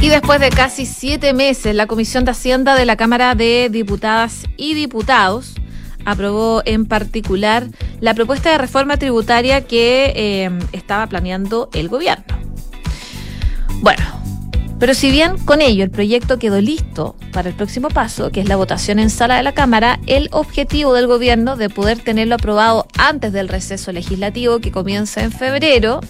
Y 0.00 0.10
después 0.10 0.40
de 0.40 0.50
casi 0.50 0.86
siete 0.86 1.32
meses, 1.32 1.74
la 1.74 1.88
Comisión 1.88 2.24
de 2.24 2.30
Hacienda 2.30 2.76
de 2.76 2.84
la 2.84 2.96
Cámara 2.96 3.34
de 3.34 3.68
Diputadas 3.68 4.44
y 4.56 4.74
Diputados 4.74 5.54
aprobó 6.04 6.62
en 6.64 6.86
particular 6.86 7.66
la 8.00 8.14
propuesta 8.14 8.52
de 8.52 8.58
reforma 8.58 8.96
tributaria 8.96 9.66
que 9.66 10.12
eh, 10.14 10.50
estaba 10.70 11.08
planeando 11.08 11.68
el 11.72 11.88
gobierno. 11.88 12.24
Bueno, 13.80 14.04
pero 14.78 14.94
si 14.94 15.10
bien 15.10 15.36
con 15.38 15.60
ello 15.60 15.82
el 15.82 15.90
proyecto 15.90 16.38
quedó 16.38 16.60
listo 16.60 17.16
para 17.32 17.48
el 17.48 17.56
próximo 17.56 17.88
paso, 17.88 18.30
que 18.30 18.40
es 18.40 18.48
la 18.48 18.54
votación 18.54 19.00
en 19.00 19.10
sala 19.10 19.36
de 19.36 19.42
la 19.42 19.52
Cámara, 19.52 19.98
el 20.06 20.28
objetivo 20.30 20.94
del 20.94 21.08
gobierno 21.08 21.56
de 21.56 21.70
poder 21.70 21.98
tenerlo 21.98 22.36
aprobado 22.36 22.86
antes 22.96 23.32
del 23.32 23.48
receso 23.48 23.90
legislativo 23.90 24.60
que 24.60 24.70
comienza 24.70 25.22
en 25.22 25.32
febrero, 25.32 26.00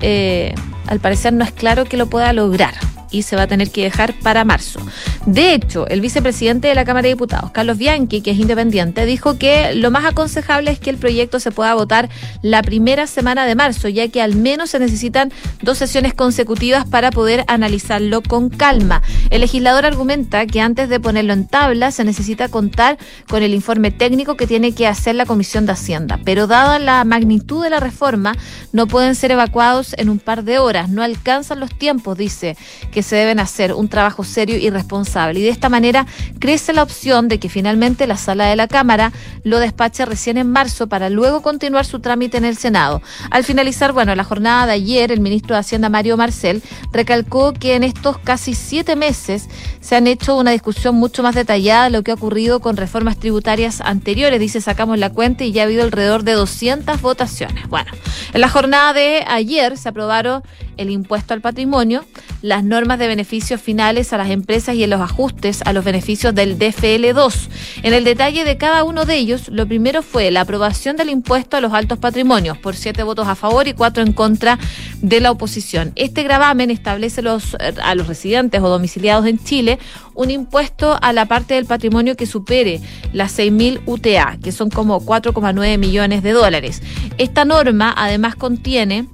eh, 0.00 0.54
al 0.86 0.98
parecer 0.98 1.34
no 1.34 1.44
es 1.44 1.52
claro 1.52 1.84
que 1.84 1.98
lo 1.98 2.06
pueda 2.08 2.32
lograr 2.32 2.91
y 3.12 3.22
se 3.22 3.36
va 3.36 3.42
a 3.42 3.46
tener 3.46 3.70
que 3.70 3.82
dejar 3.84 4.14
para 4.18 4.44
marzo. 4.44 4.80
De 5.26 5.54
hecho, 5.54 5.86
el 5.86 6.00
vicepresidente 6.00 6.66
de 6.66 6.74
la 6.74 6.84
Cámara 6.84 7.04
de 7.04 7.10
Diputados, 7.10 7.52
Carlos 7.52 7.78
Bianchi, 7.78 8.22
que 8.22 8.32
es 8.32 8.38
independiente, 8.38 9.06
dijo 9.06 9.38
que 9.38 9.72
lo 9.72 9.92
más 9.92 10.04
aconsejable 10.04 10.72
es 10.72 10.80
que 10.80 10.90
el 10.90 10.96
proyecto 10.96 11.38
se 11.38 11.52
pueda 11.52 11.74
votar 11.74 12.08
la 12.42 12.60
primera 12.60 13.06
semana 13.06 13.46
de 13.46 13.54
marzo, 13.54 13.88
ya 13.88 14.08
que 14.08 14.20
al 14.20 14.34
menos 14.34 14.70
se 14.70 14.80
necesitan 14.80 15.32
dos 15.62 15.78
sesiones 15.78 16.12
consecutivas 16.12 16.86
para 16.86 17.12
poder 17.12 17.44
analizarlo 17.46 18.20
con 18.20 18.50
calma. 18.50 19.00
El 19.30 19.42
legislador 19.42 19.86
argumenta 19.86 20.44
que 20.46 20.60
antes 20.60 20.88
de 20.88 20.98
ponerlo 20.98 21.34
en 21.34 21.46
tabla 21.46 21.92
se 21.92 22.02
necesita 22.02 22.48
contar 22.48 22.98
con 23.28 23.44
el 23.44 23.54
informe 23.54 23.92
técnico 23.92 24.36
que 24.36 24.48
tiene 24.48 24.72
que 24.72 24.88
hacer 24.88 25.14
la 25.14 25.24
Comisión 25.24 25.66
de 25.66 25.72
Hacienda, 25.72 26.18
pero 26.24 26.48
dada 26.48 26.80
la 26.80 27.04
magnitud 27.04 27.62
de 27.62 27.70
la 27.70 27.78
reforma, 27.78 28.34
no 28.72 28.88
pueden 28.88 29.14
ser 29.14 29.30
evacuados 29.30 29.94
en 29.98 30.08
un 30.08 30.18
par 30.18 30.42
de 30.42 30.58
horas, 30.58 30.88
no 30.88 31.00
alcanzan 31.00 31.60
los 31.60 31.72
tiempos, 31.78 32.18
dice, 32.18 32.56
que 32.90 33.04
se 33.04 33.14
deben 33.14 33.38
hacer 33.38 33.72
un 33.72 33.88
trabajo 33.88 34.24
serio 34.24 34.56
y 34.56 34.68
responsable 34.68 35.11
Y 35.14 35.42
de 35.42 35.48
esta 35.50 35.68
manera 35.68 36.06
crece 36.38 36.72
la 36.72 36.82
opción 36.82 37.28
de 37.28 37.38
que 37.38 37.48
finalmente 37.48 38.06
la 38.06 38.16
sala 38.16 38.46
de 38.46 38.56
la 38.56 38.66
Cámara 38.66 39.12
lo 39.44 39.58
despache 39.58 40.06
recién 40.06 40.38
en 40.38 40.50
marzo 40.50 40.86
para 40.86 41.10
luego 41.10 41.42
continuar 41.42 41.84
su 41.84 42.00
trámite 42.00 42.38
en 42.38 42.44
el 42.44 42.56
Senado. 42.56 43.02
Al 43.30 43.44
finalizar, 43.44 43.92
bueno, 43.92 44.14
la 44.14 44.24
jornada 44.24 44.66
de 44.66 44.72
ayer, 44.72 45.12
el 45.12 45.20
ministro 45.20 45.54
de 45.54 45.60
Hacienda 45.60 45.88
Mario 45.88 46.16
Marcel 46.16 46.62
recalcó 46.92 47.52
que 47.52 47.74
en 47.74 47.82
estos 47.82 48.18
casi 48.18 48.54
siete 48.54 48.96
meses 48.96 49.48
se 49.80 49.96
han 49.96 50.06
hecho 50.06 50.36
una 50.36 50.52
discusión 50.52 50.94
mucho 50.94 51.22
más 51.22 51.34
detallada 51.34 51.84
de 51.84 51.90
lo 51.90 52.02
que 52.02 52.10
ha 52.10 52.14
ocurrido 52.14 52.60
con 52.60 52.76
reformas 52.76 53.18
tributarias 53.18 53.80
anteriores. 53.80 54.40
Dice, 54.40 54.60
sacamos 54.60 54.98
la 54.98 55.10
cuenta 55.10 55.44
y 55.44 55.52
ya 55.52 55.62
ha 55.62 55.64
habido 55.66 55.82
alrededor 55.82 56.22
de 56.22 56.32
200 56.32 57.00
votaciones. 57.02 57.68
Bueno, 57.68 57.90
en 58.32 58.40
la 58.40 58.48
jornada 58.48 58.92
de 58.92 59.24
ayer 59.28 59.76
se 59.76 59.88
aprobaron 59.88 60.42
el 60.76 60.90
impuesto 60.90 61.34
al 61.34 61.40
patrimonio, 61.40 62.04
las 62.40 62.64
normas 62.64 62.98
de 62.98 63.06
beneficios 63.06 63.60
finales 63.60 64.12
a 64.12 64.18
las 64.18 64.30
empresas 64.30 64.74
y 64.74 64.84
en 64.84 64.90
los 64.90 65.00
ajustes 65.02 65.62
a 65.64 65.72
los 65.72 65.84
beneficios 65.84 66.34
del 66.34 66.58
DFL2. 66.58 67.48
En 67.82 67.94
el 67.94 68.04
detalle 68.04 68.44
de 68.44 68.56
cada 68.56 68.84
uno 68.84 69.04
de 69.04 69.16
ellos, 69.16 69.48
lo 69.48 69.66
primero 69.66 70.02
fue 70.02 70.30
la 70.30 70.42
aprobación 70.42 70.96
del 70.96 71.10
impuesto 71.10 71.56
a 71.56 71.60
los 71.60 71.72
altos 71.72 71.98
patrimonios 71.98 72.58
por 72.58 72.76
siete 72.76 73.02
votos 73.02 73.28
a 73.28 73.34
favor 73.34 73.68
y 73.68 73.74
cuatro 73.74 74.02
en 74.02 74.12
contra 74.12 74.58
de 75.00 75.20
la 75.20 75.30
oposición. 75.30 75.92
Este 75.96 76.22
gravamen 76.22 76.70
establece 76.70 77.22
los, 77.22 77.56
a 77.82 77.94
los 77.94 78.06
residentes 78.06 78.60
o 78.62 78.68
domiciliados 78.68 79.26
en 79.26 79.42
Chile 79.42 79.78
un 80.14 80.30
impuesto 80.30 80.98
a 81.00 81.12
la 81.12 81.26
parte 81.26 81.54
del 81.54 81.66
patrimonio 81.66 82.16
que 82.16 82.26
supere 82.26 82.80
las 83.12 83.38
6.000 83.38 83.82
UTA, 83.86 84.38
que 84.42 84.52
son 84.52 84.70
como 84.70 85.00
4,9 85.00 85.78
millones 85.78 86.22
de 86.22 86.32
dólares. 86.32 86.82
Esta 87.18 87.44
norma 87.44 87.94
además 87.96 88.36
contiene 88.36 89.08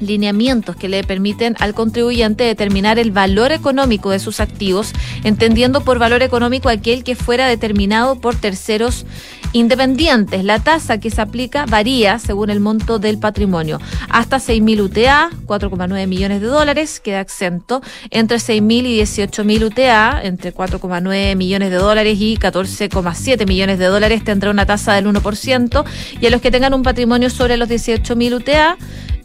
lineamientos 0.00 0.76
que 0.76 0.88
le 0.88 1.04
permiten 1.04 1.56
al 1.60 1.74
contribuyente 1.74 2.44
determinar 2.44 2.98
el 2.98 3.10
valor 3.10 3.52
económico 3.52 4.10
de 4.10 4.18
sus 4.18 4.40
activos, 4.40 4.92
entendiendo 5.24 5.82
por 5.82 5.98
valor 5.98 6.22
económico 6.22 6.68
aquel 6.68 7.04
que 7.04 7.14
fuera 7.14 7.46
determinado 7.46 8.16
por 8.16 8.34
terceros 8.36 9.06
independientes. 9.52 10.44
La 10.44 10.58
tasa 10.58 10.98
que 10.98 11.10
se 11.10 11.20
aplica 11.20 11.66
varía 11.66 12.18
según 12.18 12.50
el 12.50 12.60
monto 12.60 12.98
del 12.98 13.18
patrimonio. 13.18 13.80
Hasta 14.08 14.36
6.000 14.36 14.80
UTA, 14.82 15.30
4,9 15.46 16.06
millones 16.06 16.40
de 16.40 16.46
dólares, 16.46 17.00
queda 17.00 17.20
exento. 17.20 17.82
Entre 18.10 18.36
6.000 18.36 18.86
y 18.86 19.00
18.000 19.00 19.64
UTA, 19.64 20.20
entre 20.22 20.54
4,9 20.54 21.36
millones 21.36 21.70
de 21.70 21.76
dólares 21.76 22.18
y 22.20 22.36
14,7 22.36 23.46
millones 23.46 23.78
de 23.78 23.86
dólares, 23.86 24.24
tendrá 24.24 24.50
una 24.50 24.66
tasa 24.66 24.94
del 24.94 25.06
1%. 25.06 25.84
Y 26.20 26.26
a 26.26 26.30
los 26.30 26.40
que 26.40 26.50
tengan 26.50 26.74
un 26.74 26.82
patrimonio 26.82 27.30
sobre 27.30 27.56
los 27.56 27.68
18.000 27.68 28.34
UTA, 28.34 28.76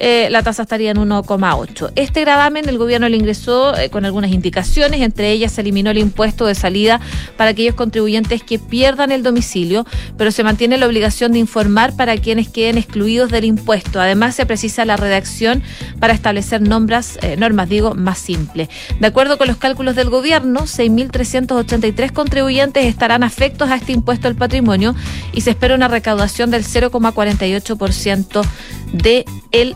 eh, 0.04 0.30
la 0.32 0.42
tasa 0.42 0.64
estaría 0.64 0.90
en 0.90 0.98
1,8. 0.98 1.92
Este 1.96 2.22
gravamen 2.22 2.68
el 2.68 2.80
gobierno 2.80 3.08
le 3.08 3.18
ingresó 3.18 3.78
eh, 3.78 3.92
con 3.92 4.04
algunas 4.04 4.32
indicaciones, 4.32 5.02
entre 5.02 5.30
ellas 5.30 5.52
se 5.52 5.62
eliminó 5.62 5.92
el 5.92 6.00
impuesto 6.00 6.48
de 6.48 6.56
salida 6.56 7.00
para 7.38 7.52
aquellos 7.52 7.76
contribuyentes 7.76 8.42
que 8.42 8.58
pierdan 8.58 9.12
el 9.12 9.22
domicilio, 9.22 9.86
pero 10.18 10.32
se 10.32 10.44
mantiene 10.44 10.80
la 10.80 10.88
obligación 10.88 11.34
de 11.34 11.38
informar 11.38 11.96
para 11.96 12.18
quienes 12.18 12.50
queden 12.50 12.80
excluidos 12.80 13.30
del 13.30 13.46
impuesto. 13.46 14.02
Además, 14.02 14.34
se 14.34 14.48
precisa 14.48 14.86
la 14.86 14.98
redacción 14.98 15.62
para 16.00 16.14
establecer 16.14 16.64
eh, 16.64 17.36
normas, 17.38 17.70
digo, 17.70 17.94
más 17.94 18.18
simples. 18.18 18.70
De 19.00 19.06
acuerdo 19.06 19.38
con 19.38 19.50
los 19.50 19.58
cálculos 19.58 19.96
del 19.96 20.10
gobierno, 20.10 20.62
6.383 20.62 22.12
contribuyentes 22.12 22.86
estarán 22.86 23.22
afectos 23.22 23.70
a 23.70 23.76
este 23.76 23.92
impuesto 23.92 24.28
al 24.28 24.36
patrimonio 24.36 24.96
y 25.32 25.42
se 25.42 25.52
espera 25.52 25.76
una 25.76 25.90
recaudación 25.90 26.50
del 26.50 26.64
0,48% 26.64 28.42
de 28.92 29.26
el 29.52 29.76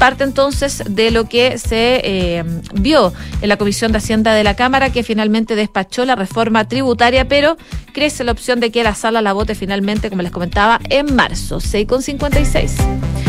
Parte 0.00 0.24
entonces 0.24 0.82
de 0.88 1.10
lo 1.10 1.28
que 1.28 1.58
se 1.58 2.00
eh, 2.02 2.44
vio 2.72 3.12
en 3.42 3.48
la 3.50 3.58
Comisión 3.58 3.92
de 3.92 3.98
Hacienda 3.98 4.32
de 4.32 4.42
la 4.44 4.56
Cámara, 4.56 4.90
que 4.90 5.02
finalmente 5.02 5.56
despachó 5.56 6.06
la 6.06 6.16
reforma 6.16 6.66
tributaria, 6.66 7.28
pero 7.28 7.58
crece 7.92 8.24
la 8.24 8.32
opción 8.32 8.60
de 8.60 8.70
que 8.70 8.82
la 8.82 8.94
sala 8.94 9.20
la 9.20 9.34
vote 9.34 9.54
finalmente, 9.54 10.08
como 10.08 10.22
les 10.22 10.32
comentaba, 10.32 10.80
en 10.88 11.14
marzo, 11.14 11.58
6,56. 11.58 13.19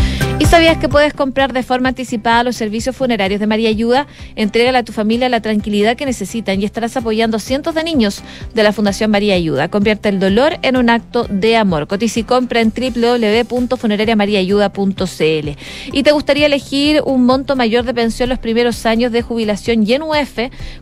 ¿Y 0.52 0.54
sabías 0.54 0.80
que 0.80 0.90
puedes 0.90 1.14
comprar 1.14 1.54
de 1.54 1.64
forma 1.64 1.88
anticipada 1.88 2.44
los 2.44 2.58
servicios 2.58 2.94
funerarios 2.94 3.40
de 3.40 3.48
María 3.48 3.70
Ayuda? 3.70 4.06
Entrégale 4.36 4.80
a 4.80 4.84
tu 4.84 4.92
familia 4.92 5.30
la 5.30 5.40
tranquilidad 5.40 5.96
que 5.96 6.06
necesitan 6.06 6.62
y 6.62 6.66
estarás 6.66 6.98
apoyando 6.98 7.38
a 7.38 7.40
cientos 7.40 7.74
de 7.74 7.86
niños 7.86 8.22
de 8.54 8.62
la 8.62 8.74
Fundación 8.74 9.12
María 9.12 9.36
Ayuda. 9.36 9.70
Convierte 9.70 10.10
el 10.10 10.20
dolor 10.20 10.60
en 10.62 10.76
un 10.76 10.90
acto 10.90 11.26
de 11.30 11.56
amor. 11.56 11.88
Cotiza 11.88 12.20
y 12.20 12.24
compra 12.24 12.60
en 12.60 12.74
www.funerariamariaayuda.cl. 12.74 15.50
¿Y 15.94 16.04
te 16.04 16.12
gustaría 16.12 16.48
elegir 16.48 17.02
un 17.06 17.26
monto 17.26 17.56
mayor 17.56 17.86
de 17.86 17.94
pensión 17.94 18.28
los 18.28 18.40
primeros 18.40 18.86
años 18.86 19.14
de 19.14 19.22
jubilación 19.22 19.88
y 19.88 19.94
en 19.94 20.02
UF? 20.02 20.38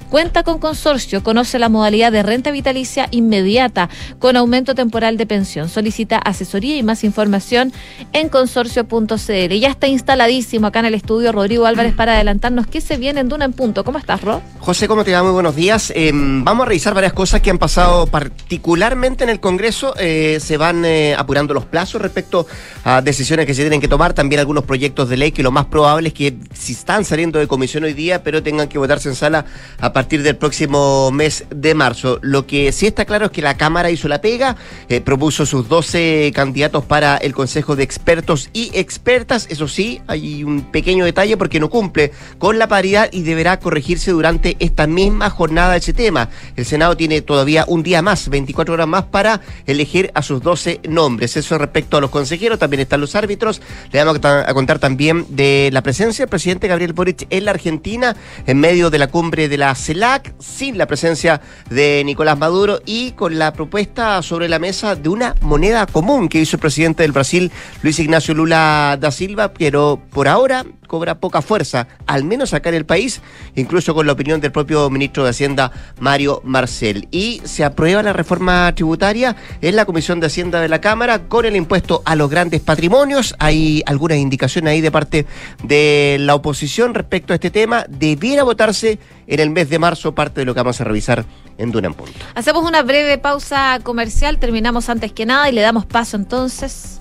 Cuenta 0.10 0.42
con 0.42 0.58
consorcio. 0.58 1.22
Conoce 1.22 1.60
la 1.60 1.70
modalidad 1.70 2.12
de 2.12 2.24
renta 2.24 2.50
vitalicia 2.50 3.08
inmediata 3.12 3.88
con 4.18 4.36
aumento 4.36 4.74
temporal 4.74 5.16
de 5.18 5.28
pensión. 5.28 5.70
Solicita 5.70 6.18
asesoría 6.18 6.76
y 6.76 6.82
más 6.82 7.04
información 7.04 7.72
en 8.14 8.30
consorcio.cl 8.30 9.59
ya 9.60 9.70
está 9.70 9.88
instaladísimo 9.88 10.68
acá 10.68 10.80
en 10.80 10.86
el 10.86 10.94
estudio 10.94 11.32
Rodrigo 11.32 11.66
Álvarez 11.66 11.94
para 11.94 12.14
adelantarnos 12.14 12.68
qué 12.68 12.82
se 12.82 12.98
viene 12.98 13.22
en 13.22 13.30
Duna 13.30 13.46
en 13.46 13.54
Punto. 13.54 13.84
¿Cómo 13.84 13.98
estás, 13.98 14.22
Ro? 14.22 14.42
José, 14.60 14.88
¿cómo 14.88 15.04
te 15.04 15.14
va? 15.14 15.24
Muy 15.24 15.32
buenos 15.32 15.56
días. 15.56 15.92
Em, 15.96 16.44
vamos 16.44 16.66
a 16.66 16.70
revisar 16.70 16.94
varias 16.94 17.14
cosas 17.14 17.42
que 17.42 17.50
han 17.50 17.58
pasado 17.58 18.08
particularmente 18.08 19.24
en 19.24 19.30
el 19.30 19.40
Congreso. 19.40 19.94
Eh, 20.00 20.40
se 20.42 20.58
van 20.58 20.86
eh, 20.86 21.16
apurando 21.18 21.54
los 21.54 21.66
plazos 21.66 22.02
respecto 22.02 22.48
a 22.84 23.02
decisiones 23.02 23.46
que 23.46 23.54
se 23.54 23.62
tienen 23.62 23.82
que 23.82 23.88
tomar, 23.88 24.14
también 24.14 24.40
algunos 24.40 24.64
proyectos 24.64 25.10
de 25.10 25.18
ley 25.18 25.32
que 25.32 25.44
lo 25.44 25.52
más 25.52 25.66
probable 25.66 26.10
es 26.10 26.14
que 26.14 26.38
si 26.54 26.74
están 26.74 27.06
saliendo 27.06 27.40
de 27.40 27.48
comisión 27.48 27.84
hoy 27.84 27.94
día, 27.94 28.24
pero 28.24 28.44
tengan 28.44 28.68
que 28.68 28.78
votarse 28.78 29.10
en 29.10 29.16
sala 29.16 29.46
a 29.80 29.94
partir 29.94 30.24
del 30.24 30.36
próximo 30.36 31.12
mes 31.12 31.46
de 31.50 31.74
marzo. 31.74 32.20
Lo 32.22 32.46
que 32.46 32.72
sí 32.72 32.88
está 32.88 33.06
claro 33.06 33.26
es 33.26 33.32
que 33.32 33.42
la 33.42 33.58
Cámara 33.58 33.92
hizo 33.92 34.08
la 34.08 34.22
pega, 34.22 34.56
eh, 34.88 35.02
propuso 35.02 35.46
sus 35.46 35.68
12 35.68 36.32
candidatos 36.34 36.86
para 36.86 37.18
el 37.18 37.34
Consejo 37.34 37.76
de 37.76 37.84
Expertos 37.84 38.50
y 38.54 38.72
Expertas 38.74 39.48
eso 39.50 39.68
sí, 39.68 40.02
hay 40.08 40.44
un 40.44 40.62
pequeño 40.62 41.06
detalle 41.06 41.38
porque 41.38 41.60
no 41.60 41.70
cumple 41.70 42.12
con 42.38 42.60
la 42.60 42.68
paridad 42.68 43.10
y 43.12 43.24
deberá 43.24 43.60
corregirse 43.60 44.12
durante 44.12 44.56
esta 44.60 44.88
misma 44.88 45.30
jornada 45.30 45.76
ese 45.76 45.94
tema. 45.94 46.30
El 46.56 46.66
Senado 46.66 46.96
tiene 46.96 47.22
todavía 47.22 47.66
un 47.68 47.84
día 47.84 48.02
más, 48.02 48.30
24 48.30 48.74
horas 48.74 48.88
más 48.88 49.06
para 49.06 49.42
elegir 49.66 50.12
a 50.14 50.22
sus 50.22 50.42
12 50.42 50.82
nombres. 50.88 51.36
Eso 51.38 51.58
respecto 51.58 51.98
a 51.98 52.02
los 52.02 52.10
consejeros, 52.10 52.60
también 52.60 52.82
están 52.82 53.02
los 53.02 53.16
árbitros. 53.16 53.62
Le 53.92 54.04
vamos 54.04 54.20
a 54.24 54.54
contar 54.54 54.80
también 54.80 55.26
de 55.30 55.70
la 55.74 55.82
presencia 55.82 56.24
del 56.24 56.30
presidente 56.30 56.68
Gabriel 56.68 56.94
Boric 56.94 57.28
en 57.30 57.46
la 57.46 57.52
Argentina 57.52 58.16
en 58.46 58.60
medio 58.60 58.90
de 58.90 59.00
la 59.00 59.08
cumbre 59.08 59.50
de 59.50 59.58
la 59.58 59.76
CELAC, 59.76 60.34
sin 60.40 60.78
la 60.78 60.86
presencia 60.86 61.42
de 61.70 62.04
Nicolás 62.06 62.38
Maduro 62.38 62.82
y 62.86 63.12
con 63.12 63.40
la 63.40 63.54
propuesta 63.54 64.22
sobre 64.22 64.50
la 64.50 64.60
mesa 64.60 64.96
de 64.96 65.10
una 65.10 65.36
moneda 65.42 65.86
común 65.86 66.30
que 66.30 66.40
hizo 66.40 66.56
el 66.56 66.62
presidente 66.62 67.04
del 67.04 67.12
Brasil, 67.12 67.52
Luis 67.82 68.00
Ignacio 68.00 68.34
Lula 68.34 68.98
da 69.00 69.12
Silva 69.12 69.39
pero 69.48 70.02
por 70.12 70.28
ahora 70.28 70.66
cobra 70.88 71.20
poca 71.20 71.42
fuerza, 71.42 71.88
al 72.06 72.26
menos 72.26 72.54
acá 72.54 72.68
en 72.70 72.76
el 72.76 72.86
país, 72.86 73.22
incluso 73.56 73.94
con 73.94 74.06
la 74.06 74.14
opinión 74.14 74.42
del 74.42 74.52
propio 74.52 74.90
ministro 74.90 75.24
de 75.24 75.30
Hacienda, 75.30 75.72
Mario 76.00 76.42
Marcel. 76.44 77.08
Y 77.12 77.42
se 77.46 77.64
aprueba 77.64 78.04
la 78.04 78.12
reforma 78.12 78.74
tributaria 78.76 79.38
en 79.62 79.78
la 79.78 79.86
Comisión 79.86 80.20
de 80.20 80.28
Hacienda 80.28 80.60
de 80.60 80.68
la 80.68 80.82
Cámara 80.82 81.28
con 81.30 81.46
el 81.46 81.56
impuesto 81.56 82.02
a 82.04 82.16
los 82.16 82.30
grandes 82.30 82.60
patrimonios. 82.60 83.36
Hay 83.40 83.84
algunas 83.86 84.18
indicaciones 84.18 84.72
ahí 84.72 84.82
de 84.82 84.92
parte 84.92 85.26
de 85.64 86.18
la 86.20 86.36
oposición 86.36 86.94
respecto 86.94 87.32
a 87.32 87.36
este 87.36 87.52
tema. 87.52 87.86
Debiera 87.88 88.44
votarse 88.44 89.00
en 89.28 89.40
el 89.40 89.52
mes 89.52 89.70
de 89.70 89.80
marzo, 89.80 90.14
parte 90.16 90.42
de 90.42 90.46
lo 90.46 90.54
que 90.54 90.60
vamos 90.60 90.82
a 90.82 90.84
revisar 90.84 91.24
en 91.58 91.72
Duna 91.72 91.88
en 91.88 91.94
Punto. 91.94 92.18
Hacemos 92.34 92.66
una 92.66 92.82
breve 92.82 93.18
pausa 93.20 93.80
comercial, 93.84 94.40
terminamos 94.40 94.90
antes 94.90 95.12
que 95.12 95.26
nada 95.26 95.50
y 95.50 95.54
le 95.54 95.62
damos 95.62 95.86
paso 95.86 96.18
entonces 96.18 97.00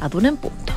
a 0.00 0.08
Duna 0.08 0.28
en 0.28 0.36
Punto. 0.36 0.72